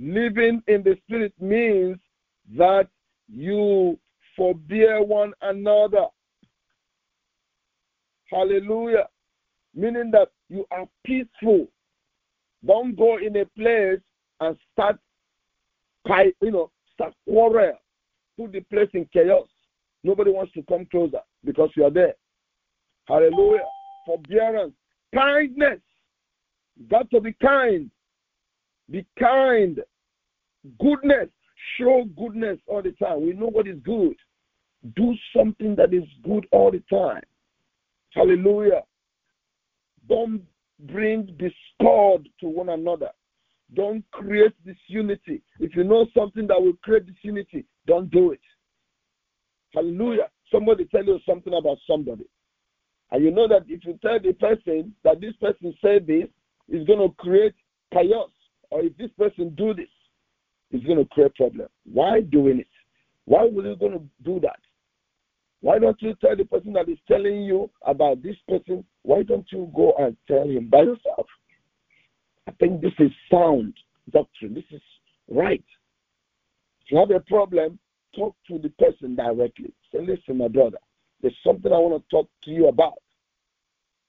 Living 0.00 0.62
in 0.66 0.82
the 0.82 0.96
Spirit 1.04 1.34
means 1.38 1.98
that 2.56 2.88
you 3.28 3.98
forbear 4.34 5.02
one 5.02 5.34
another. 5.42 6.06
Hallelujah. 8.30 9.08
Meaning 9.74 10.10
that 10.12 10.30
you 10.48 10.64
are 10.70 10.86
peaceful. 11.04 11.66
Don't 12.66 12.96
go 12.96 13.18
in 13.18 13.36
a 13.36 13.44
place 13.44 14.00
and 14.40 14.56
start, 14.72 14.98
you 16.40 16.50
know, 16.50 16.70
start 16.94 17.12
quarrel. 17.28 17.78
Put 18.38 18.52
the 18.52 18.60
place 18.60 18.88
in 18.94 19.06
chaos. 19.12 19.48
Nobody 20.02 20.30
wants 20.30 20.52
to 20.54 20.62
come 20.62 20.86
closer 20.86 21.20
because 21.44 21.70
you 21.76 21.84
are 21.84 21.90
there. 21.90 22.14
Hallelujah. 23.06 23.64
Forbearance. 24.06 24.72
Kindness. 25.14 25.80
You 26.78 26.86
got 26.88 27.10
to 27.10 27.20
be 27.20 27.34
kind. 27.34 27.90
Be 28.90 29.06
kind. 29.18 29.80
Goodness. 30.78 31.28
Show 31.78 32.04
goodness 32.16 32.58
all 32.66 32.82
the 32.82 32.92
time. 32.92 33.24
We 33.24 33.32
know 33.32 33.46
what 33.46 33.68
is 33.68 33.78
good. 33.84 34.16
Do 34.96 35.14
something 35.36 35.76
that 35.76 35.92
is 35.92 36.04
good 36.24 36.46
all 36.52 36.70
the 36.70 36.82
time. 36.90 37.22
Hallelujah. 38.10 38.82
Don't 40.08 40.42
bring 40.80 41.36
discord 41.38 42.28
to 42.40 42.46
one 42.46 42.70
another. 42.70 43.10
Don't 43.74 44.04
create 44.10 44.52
disunity. 44.64 45.42
If 45.60 45.76
you 45.76 45.84
know 45.84 46.06
something 46.16 46.46
that 46.48 46.60
will 46.60 46.72
create 46.82 47.06
disunity, 47.06 47.66
don't 47.86 48.10
do 48.10 48.32
it. 48.32 48.40
Hallelujah. 49.74 50.28
Somebody 50.50 50.86
tell 50.86 51.04
you 51.04 51.20
something 51.28 51.54
about 51.54 51.78
somebody. 51.88 52.24
And 53.12 53.24
you 53.24 53.30
know 53.30 53.46
that 53.46 53.62
if 53.68 53.84
you 53.84 53.98
tell 54.02 54.18
the 54.18 54.32
person 54.32 54.94
that 55.04 55.20
this 55.20 55.34
person 55.40 55.74
said 55.80 56.06
this, 56.06 56.26
it's 56.68 56.86
going 56.86 56.98
to 56.98 57.14
create 57.16 57.54
chaos. 57.92 58.30
Or 58.70 58.82
if 58.82 58.96
this 58.96 59.10
person 59.18 59.54
do 59.56 59.74
this, 59.74 59.88
it's 60.70 60.84
going 60.84 60.98
to 60.98 61.04
create 61.06 61.34
problem. 61.34 61.68
Why 61.84 62.20
doing 62.20 62.60
it? 62.60 62.68
Why 63.24 63.44
were 63.44 63.68
you 63.68 63.76
going 63.76 63.92
to 63.92 64.02
do 64.24 64.40
that? 64.40 64.58
Why 65.60 65.78
don't 65.78 66.00
you 66.00 66.14
tell 66.20 66.36
the 66.36 66.44
person 66.44 66.72
that 66.72 66.88
is 66.88 66.98
telling 67.06 67.42
you 67.42 67.70
about 67.86 68.22
this 68.22 68.36
person? 68.48 68.84
Why 69.02 69.22
don't 69.22 69.46
you 69.50 69.70
go 69.74 69.92
and 69.98 70.16
tell 70.26 70.48
him 70.48 70.70
by 70.70 70.82
yourself? 70.82 71.26
I 72.48 72.52
think 72.52 72.80
this 72.80 72.92
is 72.98 73.10
sound 73.30 73.74
doctrine. 74.10 74.54
This 74.54 74.64
is 74.70 74.80
right. 75.28 75.62
If 76.84 76.92
you 76.92 76.98
have 76.98 77.10
a 77.10 77.20
problem, 77.20 77.78
talk 78.16 78.34
to 78.48 78.58
the 78.58 78.70
person 78.70 79.14
directly. 79.14 79.72
Say, 79.92 80.00
listen, 80.00 80.38
my 80.38 80.48
brother, 80.48 80.78
there's 81.20 81.36
something 81.44 81.72
I 81.72 81.78
want 81.78 82.02
to 82.02 82.10
talk 82.10 82.28
to 82.44 82.50
you 82.50 82.68
about. 82.68 82.98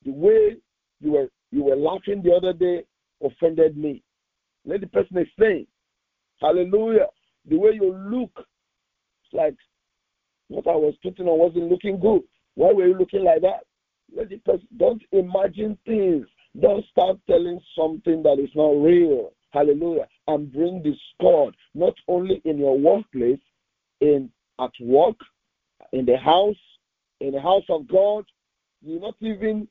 The 0.06 0.12
way 0.12 0.58
you 1.02 1.12
were 1.12 1.28
you 1.52 1.64
were 1.64 1.76
laughing 1.76 2.22
the 2.24 2.34
other 2.34 2.54
day 2.54 2.84
offended 3.24 3.78
me. 3.78 4.02
Let 4.66 4.82
the 4.82 4.88
person 4.88 5.18
explain. 5.18 5.68
Hallelujah. 6.40 7.08
The 7.48 7.58
way 7.58 7.72
you 7.74 7.94
look, 7.94 8.46
like 9.34 9.56
what 10.48 10.68
I 10.68 10.76
was 10.76 10.94
putting 11.02 11.28
on 11.28 11.40
wasn't 11.40 11.70
looking 11.70 12.00
good. 12.00 12.22
Why 12.56 12.72
were 12.74 12.88
you 12.88 12.98
looking 12.98 13.24
like 13.24 13.42
that? 13.42 13.62
Let 14.16 14.30
the 14.30 14.38
person 14.38 14.68
don't 14.78 15.02
imagine 15.12 15.78
things. 15.86 16.28
Don't 16.60 16.86
start 16.88 17.18
telling 17.28 17.60
something 17.78 18.22
that 18.24 18.38
is 18.40 18.50
not 18.56 18.72
real. 18.72 19.32
Hallelujah. 19.52 20.08
And 20.28 20.52
bring 20.52 20.84
discord 20.84 21.56
not 21.74 21.94
only 22.08 22.42
in 22.46 22.58
your 22.58 22.78
workplace, 22.78 23.40
in 24.02 24.30
at 24.60 24.72
work, 24.82 25.16
in 25.94 26.06
the 26.06 26.18
house, 26.18 26.56
in 27.20 27.32
the 27.32 27.42
house 27.42 27.64
of 27.70 27.88
God. 27.88 28.26
You 28.82 29.00
not 29.00 29.16
even 29.22 29.68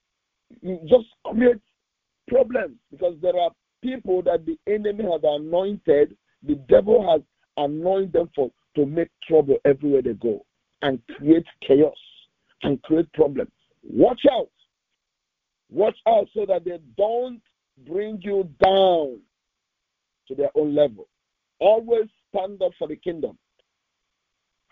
you 0.62 0.79
just 0.88 1.07
create 1.24 1.61
problems 2.29 2.76
because 2.90 3.14
there 3.20 3.37
are 3.37 3.50
people 3.82 4.22
that 4.22 4.46
the 4.46 4.58
enemy 4.66 5.04
has 5.04 5.20
anointed, 5.22 6.16
the 6.42 6.54
devil 6.68 7.10
has 7.10 7.20
anointed 7.56 8.12
them 8.12 8.30
for 8.34 8.50
to 8.76 8.86
make 8.86 9.08
trouble 9.26 9.56
everywhere 9.64 10.02
they 10.02 10.12
go 10.14 10.44
and 10.82 11.00
create 11.16 11.46
chaos 11.66 11.96
and 12.62 12.80
create 12.82 13.12
problems. 13.12 13.50
Watch 13.82 14.22
out. 14.30 14.50
Watch 15.70 15.96
out 16.06 16.28
so 16.34 16.46
that 16.46 16.64
they 16.64 16.78
don't 16.96 17.40
bring 17.86 18.20
you 18.22 18.48
down 18.62 19.20
to 20.28 20.34
their 20.36 20.50
own 20.54 20.74
level. 20.74 21.08
Always 21.58 22.08
stand 22.28 22.62
up 22.62 22.72
for 22.78 22.88
the 22.88 22.96
kingdom. 22.96 23.38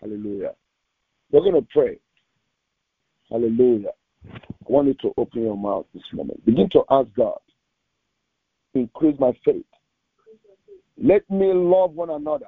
Hallelujah. 0.01 0.53
We're 1.31 1.41
going 1.41 1.55
to 1.55 1.67
pray. 1.71 1.99
Hallelujah. 3.29 3.91
I 4.31 4.71
want 4.71 4.87
you 4.87 4.93
to 4.95 5.13
open 5.17 5.43
your 5.43 5.57
mouth 5.57 5.85
this 5.93 6.03
moment. 6.13 6.45
Begin 6.45 6.69
to 6.71 6.83
ask 6.89 7.07
God, 7.15 7.39
increase 8.81 9.19
my 9.19 9.31
faith. 9.45 9.65
Let 11.01 11.29
me 11.29 11.51
love 11.53 11.93
one 11.93 12.09
another. 12.09 12.45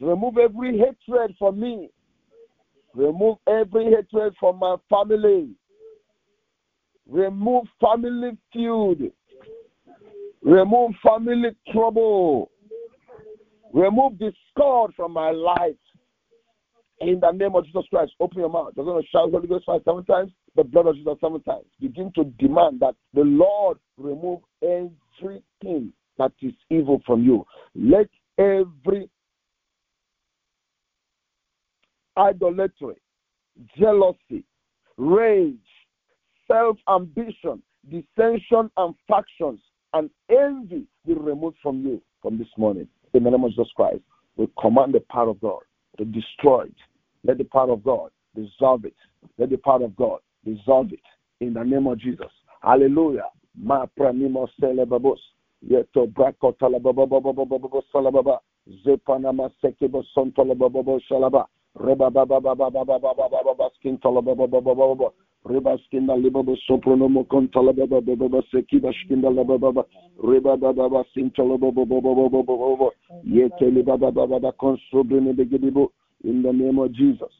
Remove 0.00 0.38
every 0.38 0.78
hatred 0.78 1.34
from 1.38 1.60
me. 1.60 1.90
Remove 2.94 3.38
every 3.46 3.84
hatred 3.84 4.34
from 4.38 4.58
my 4.58 4.76
family. 4.88 5.50
Remove 7.08 7.64
family 7.80 8.36
feud. 8.52 9.12
Remove 10.42 10.92
family 11.04 11.50
trouble. 11.72 12.50
Remove 13.72 14.18
discord 14.18 14.92
from 14.96 15.12
my 15.12 15.30
life. 15.30 15.76
In 17.00 17.18
the 17.20 17.30
name 17.30 17.54
of 17.54 17.64
Jesus 17.64 17.84
Christ, 17.88 18.12
open 18.20 18.40
your 18.40 18.50
mouth. 18.50 18.72
You're 18.76 18.84
going 18.84 19.02
to 19.02 19.08
shout 19.08 19.30
Holy 19.30 19.48
Ghost 19.48 19.64
seven 19.66 20.04
times, 20.04 20.32
the 20.54 20.64
blood 20.64 20.86
of 20.86 20.96
Jesus 20.96 21.16
seven 21.20 21.42
times. 21.42 21.64
Begin 21.80 22.12
to 22.14 22.24
demand 22.38 22.80
that 22.80 22.94
the 23.14 23.22
Lord 23.22 23.78
remove 23.96 24.40
everything 24.62 25.92
that 26.18 26.32
is 26.42 26.52
evil 26.70 27.00
from 27.06 27.22
you. 27.22 27.44
Let 27.74 28.08
every 28.38 29.08
idolatry, 32.16 32.96
jealousy, 33.78 34.44
rage, 34.96 35.56
self 36.46 36.76
ambition, 36.88 37.62
dissension, 37.90 38.70
and 38.76 38.94
factions, 39.08 39.60
and 39.94 40.10
envy 40.30 40.86
be 41.06 41.14
removed 41.14 41.56
from 41.62 41.82
you 41.82 42.02
from 42.22 42.38
this 42.38 42.48
morning. 42.56 42.88
In 43.14 43.24
the 43.24 43.30
name 43.30 43.44
of 43.44 43.50
Jesus 43.50 43.68
Christ, 43.74 44.00
we 44.36 44.48
command 44.60 44.94
the 44.94 45.00
power 45.10 45.30
of 45.30 45.40
God 45.40 45.60
to 45.98 46.04
destroy 46.04 46.64
it. 46.64 46.74
Let 47.24 47.38
the 47.38 47.44
power 47.44 47.72
of 47.72 47.82
God 47.82 48.10
dissolve 48.34 48.84
it. 48.84 48.94
Let 49.38 49.50
the 49.50 49.56
power 49.56 49.84
of 49.84 49.96
God 49.96 50.20
dissolve 50.44 50.92
it. 50.92 51.00
In 51.40 51.54
the 51.54 51.62
name 51.62 51.86
of 51.86 51.98
Jesus. 51.98 52.30
Hallelujah. 52.62 53.28
Ma 53.54 53.86
pranimo 53.86 54.48
celebabos. 54.60 55.20
Yeto. 55.62 56.06
In 76.22 76.42
the 76.42 76.52
name 76.52 76.78
of 76.78 76.92
Jesus. 76.92 77.32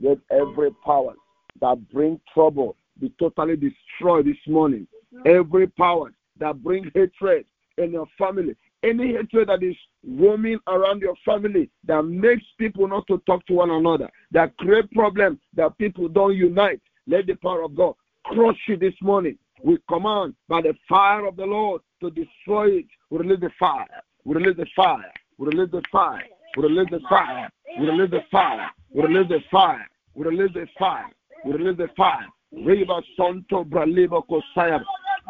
Yes, 0.00 0.16
every 0.30 0.70
power 0.84 1.14
that 1.60 1.88
bring 1.90 2.20
trouble 2.32 2.76
be 3.00 3.12
totally 3.18 3.56
destroyed 3.56 4.26
this 4.26 4.36
morning. 4.46 4.86
Every 5.24 5.66
power 5.66 6.12
that 6.38 6.62
bring 6.62 6.90
hatred 6.94 7.46
in 7.76 7.92
your 7.92 8.06
family, 8.18 8.56
any 8.82 9.12
hatred 9.12 9.48
that 9.48 9.62
is 9.62 9.76
roaming 10.06 10.58
around 10.66 11.00
your 11.00 11.14
family 11.24 11.70
that 11.84 12.02
makes 12.02 12.44
people 12.58 12.88
not 12.88 13.06
to 13.06 13.18
talk 13.26 13.44
to 13.46 13.54
one 13.54 13.70
another, 13.70 14.08
that 14.32 14.56
create 14.58 14.90
problems 14.92 15.38
that 15.54 15.76
people 15.78 16.08
don't 16.08 16.36
unite, 16.36 16.80
let 17.06 17.26
the 17.26 17.34
power 17.36 17.62
of 17.62 17.76
God 17.76 17.94
crush 18.24 18.58
you 18.66 18.76
this 18.76 18.94
morning. 19.00 19.38
We 19.64 19.78
command 19.88 20.34
by 20.48 20.62
the 20.62 20.74
fire 20.88 21.26
of 21.26 21.36
the 21.36 21.46
Lord 21.46 21.82
to 22.00 22.10
destroy 22.10 22.78
it. 22.78 22.86
We 23.10 23.18
release 23.18 23.40
the 23.40 23.50
fire. 23.58 23.86
We 24.24 24.34
release 24.36 24.56
the 24.56 24.66
fire. 24.76 25.12
We 25.38 25.48
release 25.48 25.70
the 25.72 25.82
fire. 25.90 26.24
We 26.56 26.62
release 26.64 26.90
the 26.90 27.00
fire. 27.08 27.50
We 27.76 27.86
release 27.86 28.10
the 28.10 28.20
fire. 28.30 28.70
We 28.94 29.02
release 29.02 29.28
the 29.28 29.40
fire. 29.50 29.88
We 30.14 30.24
release 30.24 30.52
the 30.54 30.66
fire. 30.78 31.10
We 31.44 31.52
release 31.52 31.76
the 31.76 31.88
fire. 31.96 32.26
Reba 32.52 33.00
Santo 33.16 33.64
Braliba 33.64 34.22
Kosaya. 34.26 34.82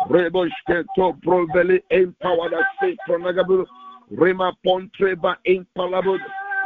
Rebo 0.08 0.48
Shketo 0.48 1.20
Proveli 1.22 1.80
Empower 1.90 2.50
the 2.50 2.62
State 2.76 2.98
Pronagabu. 3.08 3.66
Rema 4.10 4.52
Pontreba 4.64 5.36
Impalabud. 5.46 6.20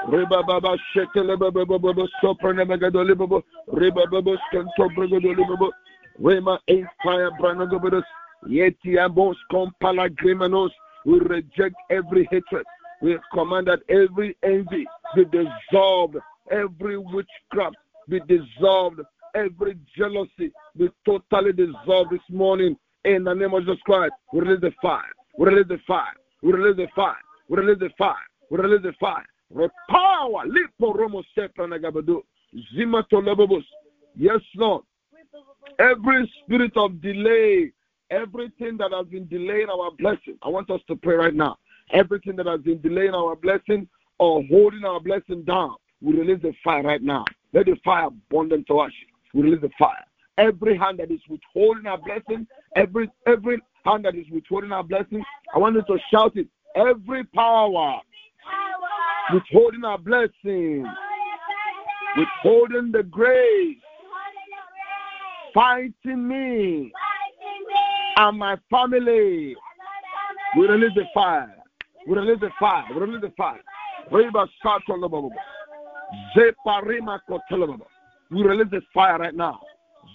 Reba 0.08 0.42
Baba 0.42 0.76
Shekele 0.94 1.38
Baba 1.38 2.08
Sopranagadolibo. 2.22 3.42
Reba 3.72 4.06
Baba 4.10 4.36
Skento 4.52 4.88
Bragodolibo. 4.96 5.70
Rema 6.18 6.58
Empire 6.68 7.30
Branagabus. 7.40 8.04
Yeti 8.48 8.98
Ambos 8.98 9.36
Compala 9.50 10.08
Grimanos. 10.10 10.70
We 11.04 11.18
reject 11.18 11.74
every 11.90 12.28
hatred. 12.30 12.64
We 13.00 13.18
command 13.32 13.66
that 13.66 13.80
every 13.88 14.36
envy 14.44 14.86
be 15.16 15.24
dissolved, 15.24 16.16
every 16.52 16.96
witchcraft 16.96 17.76
be 18.08 18.20
dissolved, 18.28 19.00
every 19.34 19.78
jealousy 19.96 20.52
be 20.76 20.90
totally 21.04 21.52
dissolved 21.52 22.10
this 22.10 22.20
morning 22.30 22.76
in 23.04 23.24
the 23.24 23.34
name 23.34 23.54
of 23.54 23.64
Jesus 23.64 23.80
Christ. 23.84 24.12
We 24.32 24.40
release 24.40 24.60
the 24.60 24.72
fire. 24.80 25.10
We 25.38 25.46
release 25.46 25.68
the 25.68 25.78
fire. 25.86 26.14
We 26.42 26.52
release 26.52 26.76
the 26.76 26.88
fire. 26.94 27.16
We 27.48 27.58
release 27.58 27.78
the 27.80 27.90
fire. 27.98 28.14
We 28.50 28.58
release 28.58 28.82
the 28.82 28.92
fire. 29.00 29.26
Power. 29.88 30.44
Lipo 30.46 30.94
Romo 30.94 31.22
Sepranagabadu. 31.36 32.22
Zimatolobobos. 32.76 33.64
Yes, 34.16 34.40
Lord. 34.56 34.84
Every 35.78 36.30
spirit 36.44 36.76
of 36.76 37.00
delay, 37.00 37.72
everything 38.10 38.76
that 38.78 38.92
has 38.92 39.06
been 39.06 39.26
delaying 39.28 39.68
our 39.70 39.90
blessing, 39.92 40.36
I 40.42 40.48
want 40.48 40.70
us 40.70 40.80
to 40.88 40.96
pray 40.96 41.16
right 41.16 41.34
now. 41.34 41.56
Everything 41.92 42.36
that 42.36 42.46
has 42.46 42.60
been 42.60 42.80
delaying 42.80 43.14
our 43.14 43.36
blessing 43.36 43.88
or 44.18 44.42
holding 44.50 44.84
our 44.84 45.00
blessing 45.00 45.42
down, 45.44 45.76
we 46.00 46.12
release 46.12 46.42
the 46.42 46.52
fire 46.62 46.82
right 46.82 47.02
now. 47.02 47.24
Let 47.52 47.66
the 47.66 47.76
fire 47.84 48.08
burn 48.30 48.48
them 48.48 48.64
to 48.68 48.82
ash. 48.82 48.92
We 49.34 49.42
release 49.42 49.60
the 49.62 49.70
fire. 49.78 50.04
Every 50.38 50.76
hand 50.76 50.98
that 50.98 51.10
is 51.10 51.20
withholding 51.28 51.86
our 51.86 51.98
blessing, 51.98 52.46
every 52.74 53.10
every 53.26 53.60
hand 53.84 54.04
that 54.04 54.14
is 54.14 54.26
withholding 54.30 54.72
our 54.72 54.82
blessing, 54.82 55.22
I 55.54 55.58
want 55.58 55.76
you 55.76 55.82
to 55.82 55.98
shout 56.10 56.36
it. 56.36 56.48
Every 56.74 57.24
power 57.24 58.00
withholding 59.32 59.84
our 59.84 59.98
blessing, 59.98 60.86
withholding 62.16 62.92
the 62.92 63.02
grace, 63.02 63.76
fighting 65.54 66.28
me 66.28 66.92
and 68.16 68.38
my 68.38 68.56
family. 68.70 69.54
We 70.56 70.66
release 70.66 70.92
the 70.94 71.04
fire. 71.14 71.54
We 72.06 72.16
release 72.16 72.40
the 72.40 72.50
fire. 72.58 72.84
We 72.90 73.00
release 73.00 73.22
the 73.22 73.32
fire. 73.36 73.60
Reba 74.10 74.46
Satolababa. 74.64 75.30
Zeparima. 76.36 77.20
We 78.32 78.42
release 78.42 78.68
this 78.70 78.82
fire 78.94 79.18
right 79.18 79.34
now. 79.34 79.60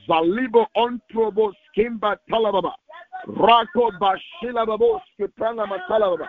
Zalibo 0.09 0.65
Ontrobo 0.75 1.53
Skimba 1.69 2.17
Talababa. 2.31 2.71
Rako 3.27 3.91
Bashila 3.99 4.65
Babos 4.65 5.01
Kiprana 5.19 5.67
Matalababa. 5.67 6.27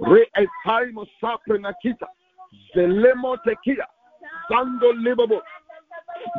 Re 0.00 0.26
Etaimo 0.36 1.04
Sapre 1.20 1.58
Nakita. 1.58 2.06
Zelemo 2.74 3.36
Tekia. 3.44 3.86
Zando 4.50 4.92
Libabo. 5.02 5.40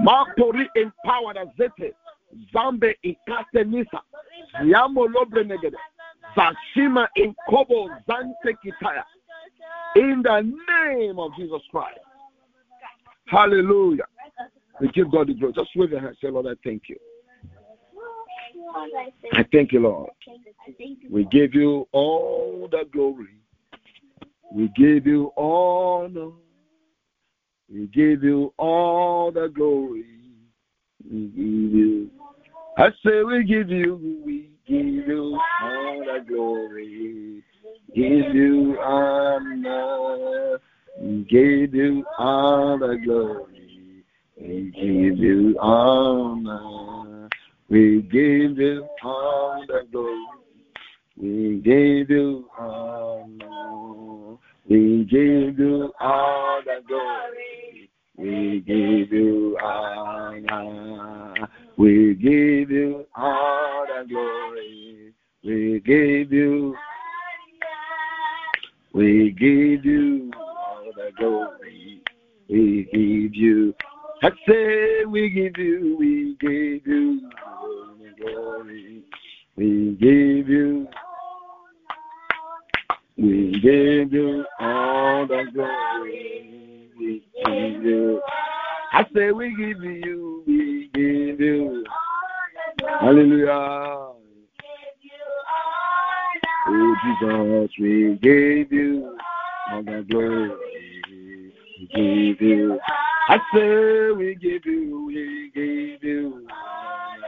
Mapori 0.05 0.67
empowered 0.75 1.37
Zete. 1.59 1.93
Zambe 2.53 2.95
Ikate 3.03 3.67
Nisa. 3.67 4.01
Yamo 4.63 5.05
Lobre 5.13 5.43
Negede. 5.43 5.75
Zashima 6.37 7.07
in 7.17 7.35
Kobo 7.49 7.89
Zante 8.07 8.55
Kitaya. 8.63 9.03
In 9.97 10.21
the 10.23 10.53
name 10.69 11.19
of 11.19 11.31
Jesus 11.35 11.61
Christ. 11.71 11.99
Hallelujah. 13.25 14.05
We 14.79 14.89
give 14.89 15.11
God 15.11 15.27
the 15.27 15.33
glory. 15.33 15.53
Just 15.53 15.69
wave 15.75 15.91
your 15.91 15.99
hand 15.99 16.15
say, 16.21 16.29
Lord, 16.29 16.45
I 16.45 16.55
thank 16.63 16.83
you. 16.87 16.97
I 19.33 19.45
thank 19.51 19.71
you, 19.71 19.79
Lord. 19.81 20.09
We 21.09 21.25
give 21.25 21.53
you 21.53 21.87
all 21.91 22.67
the 22.69 22.83
glory. 22.91 23.37
We 24.53 24.71
give 24.75 25.07
you 25.07 25.31
honor. 25.35 26.31
We 27.69 27.87
give 27.87 28.23
you 28.23 28.53
all 28.57 29.31
the 29.31 29.49
glory. 29.49 30.05
We 31.09 31.27
give 31.27 31.37
you. 31.37 32.11
I 32.77 32.89
say 33.03 33.23
we 33.23 33.43
give 33.43 33.69
you, 33.69 34.21
we 34.23 34.51
give 34.67 34.85
you 34.85 35.39
all 35.61 36.03
the 36.05 36.23
glory. 36.27 37.43
Give 37.95 38.35
you 38.35 38.77
honor. 38.79 40.59
We 41.01 41.23
give 41.29 41.73
you 41.73 42.05
all 42.17 42.77
the 42.77 42.97
glory. 43.03 43.56
We 44.39 44.71
give 44.75 45.17
you 45.17 45.57
honor. 45.59 47.27
We 47.69 48.01
give 48.03 48.57
you 48.57 48.87
all 49.03 49.65
the 49.67 49.87
glory. 49.91 50.17
We 51.17 51.59
give 51.63 52.09
you 52.09 52.47
honor. 52.57 54.37
We 54.69 55.05
give 55.05 55.57
you 55.59 55.91
all 55.99 56.61
the 56.63 56.81
glory. 56.87 57.89
We 58.15 58.61
give 58.61 59.11
you 59.11 59.57
honor. 59.63 61.33
We 61.77 62.13
give 62.15 62.69
you 62.69 63.05
all 63.15 63.85
the 63.87 64.07
glory. 64.07 65.13
We 65.43 65.79
give 65.79 66.31
you. 66.31 66.75
We 68.93 69.31
give 69.31 69.85
you 69.85 70.31
all 70.37 70.91
the 70.95 71.11
glory. 71.17 72.01
We 72.49 72.87
give 72.91 73.35
you. 73.35 73.73
I 74.23 74.29
say 74.47 75.05
we 75.05 75.29
give 75.29 75.57
you. 75.57 75.95
We 75.99 76.35
give 76.39 76.87
you 76.87 77.29
glory. 78.19 79.03
We 79.55 79.95
give 79.99 80.49
you. 80.49 80.87
We 83.15 83.51
give 83.61 84.11
you 84.11 84.45
all 84.59 85.27
the 85.27 85.45
glory. 85.53 86.89
We 86.97 87.23
give 87.45 87.83
you. 87.83 88.21
I 88.91 89.05
say 89.15 89.31
we 89.31 89.49
give 89.51 89.83
you. 89.83 90.43
We 90.47 90.89
give 90.93 91.39
you. 91.39 91.85
Hallelujah. 92.99 94.13
Oh 96.69 96.95
Jesus, 97.03 97.71
we 97.79 98.19
give 98.21 98.71
you 98.71 99.15
all 99.71 99.83
the 99.83 100.05
glory. 100.09 100.51
We 101.95 102.35
give 102.35 102.41
you. 102.41 102.79
I 103.29 103.37
say 103.53 104.11
we 104.11 104.35
give 104.35 104.65
you. 104.65 105.05
We 105.07 105.51
give 105.53 106.03
you 106.03 106.47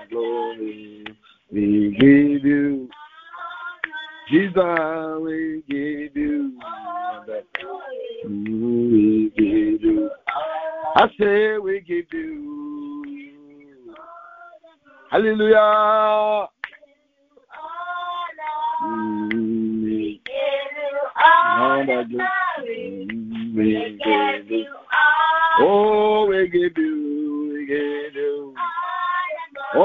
glory. 0.09 1.03
We 1.51 1.95
give 1.99 2.45
you. 2.45 2.89
Jesus, 4.29 4.53
we 5.21 5.63
give 5.67 6.15
you. 6.15 6.57
We 8.25 9.31
give 9.35 9.81
you. 9.83 10.09
I 10.95 11.07
say 11.19 11.57
we 11.57 11.81
give 11.81 12.05
you. 12.13 13.95
Hallelujah. 15.11 16.48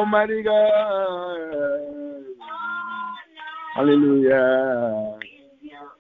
Almighty 0.05 0.43
God. 0.43 0.75
Hallelujah. 3.75 4.37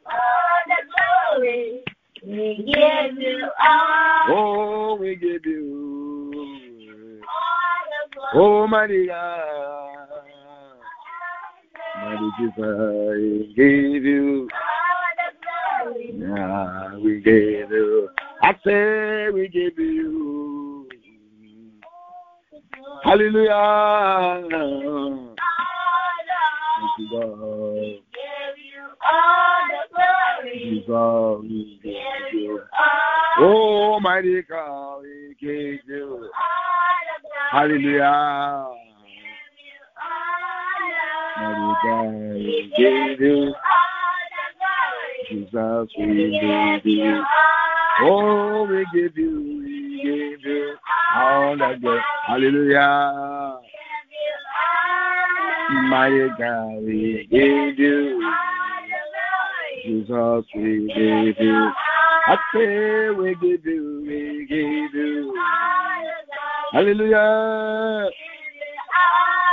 All 0.04 0.60
the 0.68 0.78
glory 0.92 1.82
we 2.22 2.56
give 2.66 3.16
you 3.18 3.48
all, 3.66 4.28
Oh, 4.28 4.96
we 5.00 5.16
give 5.16 5.46
you. 5.46 7.22
all 7.24 7.82
the 7.88 8.14
glory. 8.14 8.32
Oh, 8.34 8.66
mighty 8.66 9.06
God. 9.06 10.08
Mighty 12.02 12.28
Jesus, 12.38 12.56
we 13.16 13.54
give 13.56 14.04
you. 14.04 14.43
Hallelujah. 23.02 23.50
All 23.52 24.48
Thank 26.80 26.98
you, 26.98 27.08
God. 27.12 27.24
all 30.94 31.38
we 31.40 31.80
Give 31.82 32.40
you 32.40 32.60
Oh, 33.38 33.98
mighty 34.00 34.42
God, 34.42 35.02
we 35.02 35.36
give 35.40 35.80
you. 35.86 36.30
Hallelujah. 37.50 38.66
Mighty 41.36 41.72
God, 41.84 42.34
we 42.34 42.72
give 42.76 43.20
you. 43.20 43.54
Jesus, 45.28 45.88
We 45.98 46.38
give 46.40 46.86
you. 46.86 47.24
Oh, 48.02 48.66
we 48.68 48.84
give 48.92 49.16
you, 49.16 49.62
we 49.64 50.00
give 50.02 50.44
you 50.44 50.74
all 51.16 51.56
the 51.56 51.78
glory. 51.80 52.00
Hallelujah. 52.26 53.58
Mighty 55.88 56.28
God, 56.38 56.82
we 56.82 57.28
give 57.30 57.78
you. 57.78 58.32
Jesus, 59.84 60.44
we 60.54 60.88
give 60.88 61.36
you. 61.38 61.72
I 62.26 62.36
say 62.54 63.10
we 63.10 63.34
give 63.34 63.66
you, 63.66 64.04
we 64.06 64.46
give 64.48 64.94
you. 64.94 65.34
Hallelujah. 66.72 68.08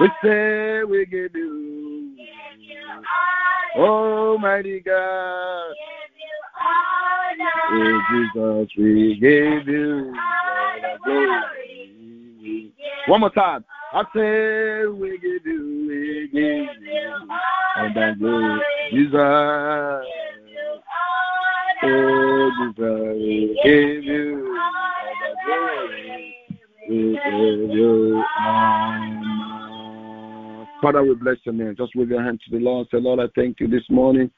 We 0.00 0.08
say 0.22 0.84
we 0.84 1.06
give 1.06 1.34
you. 1.34 1.59
Almighty 3.76 4.80
God. 4.80 5.72
Oh, 7.72 8.00
Jesus, 8.10 8.68
we 8.76 9.16
give 9.20 9.68
you. 9.68 10.12
all 10.14 10.98
glory. 11.04 12.72
One 13.06 13.20
more 13.20 13.30
time. 13.30 13.64
I 13.92 14.02
say 14.14 14.86
we 14.86 15.18
give 15.18 15.44
you, 15.44 15.86
we 15.88 16.28
give 16.32 16.82
you 16.82 17.12
all 17.30 17.88
the 17.94 18.14
glory. 18.18 18.62
Jesus. 18.92 19.14
Oh, 21.82 22.50
Jesus, 22.76 23.16
we 23.16 23.60
give 23.64 24.04
you 24.04 24.56
all 24.60 25.10
the 25.20 25.30
glory. 25.46 26.36
We 26.88 26.96
give 27.12 27.70
you 27.74 28.24
honor. 28.38 29.19
Father, 30.80 31.02
we 31.02 31.14
bless 31.14 31.36
your 31.44 31.54
name. 31.54 31.74
Just 31.76 31.94
wave 31.94 32.08
your 32.08 32.22
hand 32.22 32.40
to 32.44 32.56
the 32.56 32.62
Lord. 32.62 32.88
Say, 32.90 32.98
Lord, 32.98 33.20
I 33.20 33.26
thank 33.34 33.60
you 33.60 33.68
this 33.68 33.84
morning. 33.90 34.30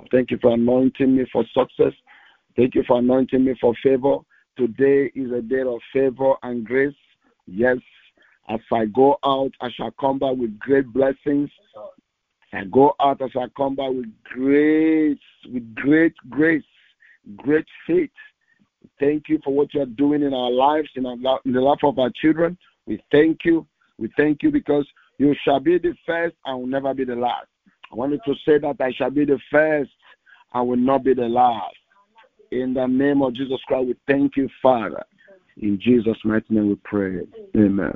I 0.00 0.04
thank 0.12 0.30
you 0.30 0.38
for 0.40 0.54
anointing 0.54 1.16
me 1.16 1.26
for 1.32 1.44
success. 1.52 1.92
Thank 2.56 2.76
you 2.76 2.84
for 2.86 2.98
anointing 3.00 3.44
me 3.44 3.54
for 3.60 3.74
favor. 3.82 4.18
Today 4.56 5.10
is 5.16 5.32
a 5.32 5.42
day 5.42 5.62
of 5.62 5.80
favor 5.92 6.34
and 6.44 6.64
grace. 6.64 6.94
Yes, 7.46 7.78
as 8.48 8.60
I 8.72 8.84
go 8.86 9.18
out, 9.24 9.50
I 9.60 9.70
shall 9.72 9.90
come 9.98 10.20
back 10.20 10.36
with 10.36 10.56
great 10.60 10.86
blessings. 10.92 11.50
I 12.52 12.64
go 12.64 12.94
out, 13.00 13.20
I 13.20 13.28
shall 13.30 13.48
come 13.56 13.74
back 13.74 13.90
with 13.90 14.12
grace, 14.24 15.18
with 15.52 15.74
great 15.74 16.14
grace, 16.28 16.62
great 17.36 17.66
faith. 17.86 18.10
Thank 19.00 19.28
you 19.28 19.40
for 19.42 19.52
what 19.52 19.74
you 19.74 19.82
are 19.82 19.86
doing 19.86 20.22
in 20.22 20.34
our 20.34 20.50
lives, 20.50 20.88
in, 20.94 21.06
our, 21.06 21.40
in 21.44 21.52
the 21.52 21.60
life 21.60 21.82
of 21.82 21.98
our 21.98 22.10
children. 22.20 22.56
We 22.86 23.02
thank 23.10 23.40
you. 23.44 23.66
We 23.98 24.10
thank 24.16 24.42
you 24.42 24.50
because 24.50 24.86
you 25.20 25.36
shall 25.44 25.60
be 25.60 25.76
the 25.76 25.94
first 26.06 26.34
and 26.46 26.60
will 26.60 26.66
never 26.66 26.94
be 26.94 27.04
the 27.04 27.14
last. 27.14 27.46
I 27.92 27.94
wanted 27.94 28.22
to 28.24 28.32
say 28.46 28.56
that 28.56 28.76
I 28.80 28.90
shall 28.92 29.10
be 29.10 29.26
the 29.26 29.38
first 29.50 29.90
and 30.54 30.66
will 30.66 30.76
not 30.76 31.04
be 31.04 31.12
the 31.12 31.28
last. 31.28 31.76
In 32.52 32.72
the 32.72 32.86
name 32.86 33.20
of 33.20 33.34
Jesus 33.34 33.60
Christ, 33.66 33.88
we 33.88 33.96
thank 34.08 34.38
you, 34.38 34.48
Father. 34.62 35.04
In 35.58 35.78
Jesus' 35.78 36.16
mighty 36.24 36.54
name 36.54 36.70
we 36.70 36.76
pray. 36.84 37.20
Amen. 37.54 37.92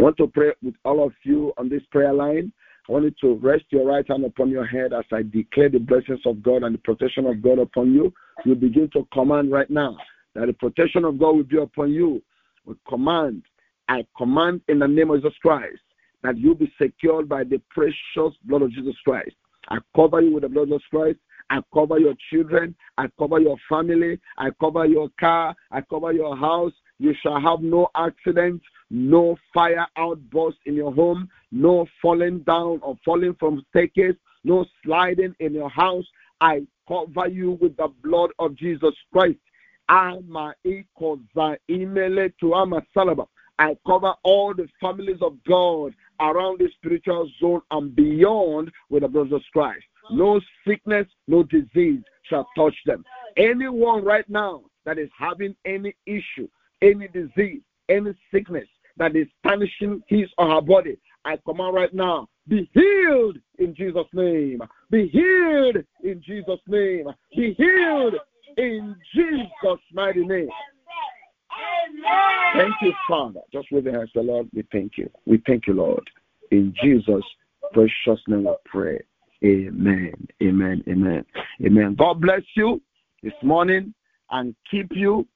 I 0.00 0.02
want 0.02 0.16
to 0.16 0.26
pray 0.26 0.50
with 0.64 0.74
all 0.84 1.06
of 1.06 1.12
you 1.22 1.52
on 1.58 1.68
this 1.68 1.82
prayer 1.92 2.12
line. 2.12 2.52
I 2.88 2.92
want 2.92 3.04
you 3.04 3.14
to 3.20 3.34
rest 3.36 3.66
your 3.70 3.86
right 3.86 4.04
hand 4.08 4.24
upon 4.24 4.50
your 4.50 4.66
head 4.66 4.92
as 4.92 5.04
I 5.12 5.22
declare 5.22 5.68
the 5.68 5.78
blessings 5.78 6.20
of 6.26 6.42
God 6.42 6.64
and 6.64 6.74
the 6.74 6.80
protection 6.80 7.26
of 7.26 7.40
God 7.40 7.60
upon 7.60 7.94
you. 7.94 8.12
You 8.44 8.56
begin 8.56 8.90
to 8.94 9.06
command 9.12 9.52
right 9.52 9.70
now 9.70 9.96
that 10.34 10.46
the 10.46 10.54
protection 10.54 11.04
of 11.04 11.20
God 11.20 11.36
will 11.36 11.44
be 11.44 11.58
upon 11.58 11.92
you. 11.92 12.20
We 12.64 12.74
command, 12.88 13.44
I 13.88 14.04
command 14.18 14.62
in 14.66 14.80
the 14.80 14.88
name 14.88 15.10
of 15.10 15.22
Jesus 15.22 15.38
Christ 15.40 15.78
that 16.26 16.36
you 16.36 16.56
be 16.56 16.72
secured 16.80 17.28
by 17.28 17.44
the 17.44 17.62
precious 17.70 18.36
blood 18.44 18.62
of 18.62 18.72
Jesus 18.72 18.96
Christ. 19.04 19.36
I 19.68 19.78
cover 19.94 20.20
you 20.20 20.34
with 20.34 20.42
the 20.42 20.48
blood 20.48 20.62
of 20.64 20.68
Jesus 20.70 20.82
Christ. 20.90 21.18
I 21.50 21.60
cover 21.72 22.00
your 22.00 22.14
children. 22.30 22.74
I 22.98 23.06
cover 23.16 23.38
your 23.38 23.56
family. 23.68 24.18
I 24.36 24.48
cover 24.60 24.86
your 24.86 25.08
car. 25.20 25.54
I 25.70 25.82
cover 25.82 26.12
your 26.12 26.36
house. 26.36 26.72
You 26.98 27.14
shall 27.22 27.40
have 27.40 27.60
no 27.60 27.86
accidents, 27.94 28.64
no 28.90 29.36
fire 29.54 29.86
outburst 29.96 30.58
in 30.66 30.74
your 30.74 30.92
home, 30.92 31.28
no 31.52 31.86
falling 32.02 32.40
down 32.40 32.80
or 32.82 32.96
falling 33.04 33.36
from 33.38 33.64
staircase, 33.70 34.16
no 34.42 34.64
sliding 34.84 35.36
in 35.38 35.54
your 35.54 35.70
house. 35.70 36.06
I 36.40 36.66
cover 36.88 37.28
you 37.28 37.52
with 37.60 37.76
the 37.76 37.88
blood 38.02 38.30
of 38.40 38.56
Jesus 38.56 38.94
Christ. 39.12 39.38
I 39.88 40.18
cover 43.86 44.12
all 44.24 44.54
the 44.54 44.68
families 44.80 45.22
of 45.22 45.36
God 45.48 45.94
around 46.20 46.60
the 46.60 46.68
spiritual 46.76 47.28
zone 47.40 47.60
and 47.70 47.94
beyond 47.94 48.70
with 48.90 49.02
the 49.02 49.08
blood 49.08 49.32
of 49.32 49.42
Christ. 49.52 49.84
No 50.10 50.40
sickness, 50.66 51.06
no 51.26 51.42
disease 51.42 52.02
shall 52.22 52.48
touch 52.56 52.74
them. 52.86 53.04
Anyone 53.36 54.04
right 54.04 54.28
now 54.28 54.62
that 54.84 54.98
is 54.98 55.10
having 55.18 55.54
any 55.64 55.94
issue, 56.06 56.48
any 56.82 57.08
disease, 57.08 57.60
any 57.88 58.14
sickness 58.32 58.68
that 58.96 59.16
is 59.16 59.26
punishing 59.42 60.02
his 60.08 60.28
or 60.38 60.54
her 60.54 60.60
body, 60.60 60.96
I 61.24 61.36
command 61.44 61.74
right 61.74 61.92
now, 61.92 62.28
be 62.48 62.70
healed 62.72 63.38
in 63.58 63.74
Jesus' 63.74 64.06
name. 64.12 64.62
Be 64.90 65.08
healed 65.08 65.78
in 66.04 66.22
Jesus' 66.24 66.60
name. 66.68 67.08
Be 67.36 67.52
healed 67.54 68.14
in 68.56 68.94
Jesus' 69.12 69.80
mighty 69.92 70.24
name. 70.24 70.48
Thank 72.54 72.74
you, 72.82 72.92
Father. 73.08 73.40
Just 73.52 73.70
with 73.70 73.86
hands, 73.86 74.10
the 74.14 74.22
Lord, 74.22 74.48
we 74.54 74.64
thank 74.72 74.92
you. 74.96 75.10
We 75.26 75.42
thank 75.46 75.66
you, 75.66 75.74
Lord. 75.74 76.08
In 76.50 76.74
Jesus' 76.82 77.24
precious 77.72 78.20
name, 78.28 78.48
I 78.48 78.54
pray. 78.64 79.00
Amen. 79.44 80.14
Amen. 80.42 80.82
Amen. 80.88 81.24
Amen. 81.64 81.94
God 81.98 82.20
bless 82.20 82.42
you 82.54 82.80
this 83.22 83.34
morning 83.42 83.92
and 84.30 84.54
keep 84.70 84.88
you. 84.92 85.26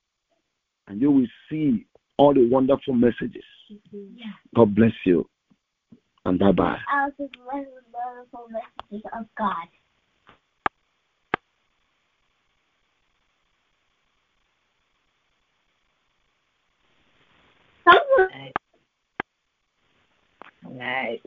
and 0.88 1.02
you 1.02 1.12
will 1.12 1.28
see 1.50 1.86
all 2.18 2.34
the 2.34 2.48
wonderful 2.50 2.94
messages. 2.94 3.44
God 4.56 4.74
bless 4.76 4.94
you. 5.06 5.28
and 6.26 6.40
bye 6.40 6.52
bye. 6.52 6.78
Alice's 6.92 7.30
wonderful 7.46 8.48
messages 8.50 9.06
of 9.18 9.26
God. 9.38 9.68
Someone 17.84 18.54
Nice. 20.70 21.20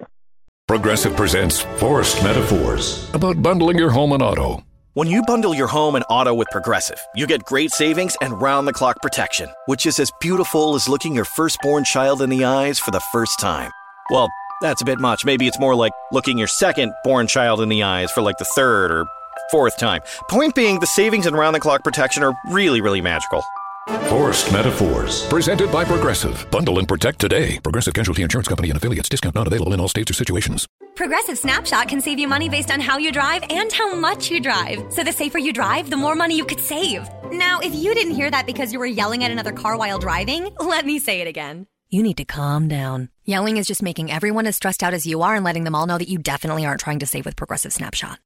Progressive 0.67 1.15
presents 1.17 1.61
Forced 1.79 2.23
Metaphors 2.25 3.09
about 3.15 3.43
bundling 3.43 3.79
your 3.79 3.91
home 3.91 4.13
and 4.13 4.23
auto. 4.23 4.65
When 4.95 5.09
you 5.09 5.23
bundle 5.23 5.55
your 5.55 5.67
home 5.67 5.95
and 5.95 6.05
auto 6.09 6.33
with 6.33 6.49
Progressive, 6.51 6.99
you 7.15 7.27
get 7.27 7.45
great 7.45 7.71
savings 7.71 8.17
and 8.23 8.41
round 8.41 8.67
the 8.67 8.73
clock 8.73 9.01
protection, 9.03 9.51
which 9.67 9.85
is 9.85 9.99
as 10.01 10.11
beautiful 10.21 10.75
as 10.75 10.89
looking 10.89 11.15
your 11.15 11.27
firstborn 11.27 11.85
child 11.85 12.23
in 12.23 12.31
the 12.31 12.45
eyes 12.45 12.79
for 12.79 12.91
the 12.91 13.03
first 13.13 13.39
time. 13.39 13.71
Well, 14.11 14.29
that's 14.63 14.81
a 14.81 14.87
bit 14.87 14.99
much. 14.99 15.25
Maybe 15.25 15.47
it's 15.47 15.61
more 15.61 15.75
like 15.75 15.93
looking 16.13 16.39
your 16.39 16.47
second 16.47 16.95
born 17.05 17.27
child 17.27 17.61
in 17.61 17.69
the 17.69 17.83
eyes 17.83 18.11
for 18.11 18.23
like 18.23 18.39
the 18.39 18.47
third 18.57 18.91
or 18.91 19.05
fourth 19.51 19.77
time. 19.77 20.01
Point 20.31 20.55
being, 20.55 20.81
the 20.81 20.87
savings 20.87 21.27
and 21.27 21.37
round 21.37 21.55
the 21.55 21.61
clock 21.61 21.85
protection 21.85 22.23
are 22.23 22.33
really, 22.49 22.81
really 22.81 23.03
magical. 23.03 23.45
Forced 23.87 24.53
Metaphors, 24.53 25.29
presented 25.29 25.71
by 25.71 25.85
Progressive. 25.85 26.51
Bundle 26.51 26.81
and 26.81 26.89
protect 26.89 27.21
today. 27.21 27.61
Progressive 27.61 27.95
Casualty 27.95 28.23
Insurance 28.23 28.49
Company 28.49 28.69
and 28.71 28.77
affiliates. 28.77 29.09
Discount 29.09 29.37
not 29.37 29.47
available 29.47 29.73
in 29.75 29.79
all 29.79 29.87
states 29.87 30.11
or 30.11 30.15
situations. 30.15 30.67
Progressive 30.97 31.39
Snapshot 31.39 31.87
can 31.87 32.01
save 32.01 32.19
you 32.19 32.27
money 32.27 32.49
based 32.49 32.73
on 32.73 32.81
how 32.81 32.99
you 32.99 33.13
drive 33.13 33.45
and 33.49 33.73
how 33.73 33.95
much 33.95 34.29
you 34.29 34.41
drive. 34.41 34.93
So 34.93 35.05
the 35.05 35.13
safer 35.13 35.39
you 35.39 35.53
drive, 35.53 35.89
the 35.89 35.97
more 35.97 36.17
money 36.17 36.37
you 36.37 36.45
could 36.45 36.59
save. 36.59 37.09
Now, 37.31 37.61
if 37.61 37.73
you 37.77 37.95
didn't 37.95 38.15
hear 38.15 38.29
that 38.29 38.45
because 38.47 38.73
you 38.73 38.81
were 38.81 38.87
yelling 38.87 39.23
at 39.23 39.31
another 39.31 39.53
car 39.53 39.77
while 39.77 40.01
driving, 40.01 40.51
let 40.59 40.85
me 40.85 40.99
say 40.99 41.21
it 41.21 41.29
again. 41.29 41.69
You 41.89 42.03
need 42.03 42.17
to 42.17 42.25
calm 42.25 42.67
down. 42.67 43.11
Yelling 43.25 43.57
is 43.57 43.69
just 43.69 43.85
making 43.85 44.11
everyone 44.11 44.49
as 44.49 44.57
stressed 44.57 44.83
out 44.83 44.95
as 44.95 45.07
you 45.07 45.23
are 45.23 45.37
and 45.37 45.45
letting 45.45 45.63
them 45.63 45.77
all 45.77 45.87
know 45.87 45.99
that 45.99 46.09
you 46.09 46.19
definitely 46.19 46.67
aren't 46.67 46.81
trying 46.81 46.99
to 46.99 47.07
save 47.07 47.25
with 47.25 47.37
Progressive 47.37 47.73
Snapshot. 47.73 48.19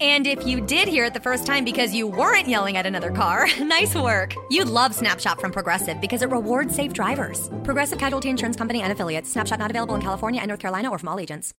And 0.00 0.26
if 0.26 0.46
you 0.46 0.60
did 0.60 0.88
hear 0.88 1.04
it 1.04 1.14
the 1.14 1.20
first 1.20 1.46
time 1.46 1.64
because 1.64 1.94
you 1.94 2.06
weren't 2.06 2.48
yelling 2.48 2.76
at 2.76 2.86
another 2.86 3.10
car, 3.10 3.46
nice 3.60 3.94
work. 3.94 4.34
You'd 4.50 4.68
love 4.68 4.94
Snapshot 4.94 5.40
from 5.40 5.52
Progressive 5.52 6.00
because 6.00 6.22
it 6.22 6.30
rewards 6.30 6.74
safe 6.74 6.92
drivers. 6.92 7.50
Progressive 7.64 7.98
Casualty 7.98 8.28
Insurance 8.30 8.56
Company 8.56 8.80
and 8.82 8.92
affiliates. 8.92 9.30
Snapshot 9.30 9.58
not 9.58 9.70
available 9.70 9.94
in 9.94 10.00
California 10.00 10.40
and 10.40 10.48
North 10.48 10.60
Carolina 10.60 10.90
or 10.90 10.98
from 10.98 11.08
all 11.08 11.20
agents. 11.20 11.52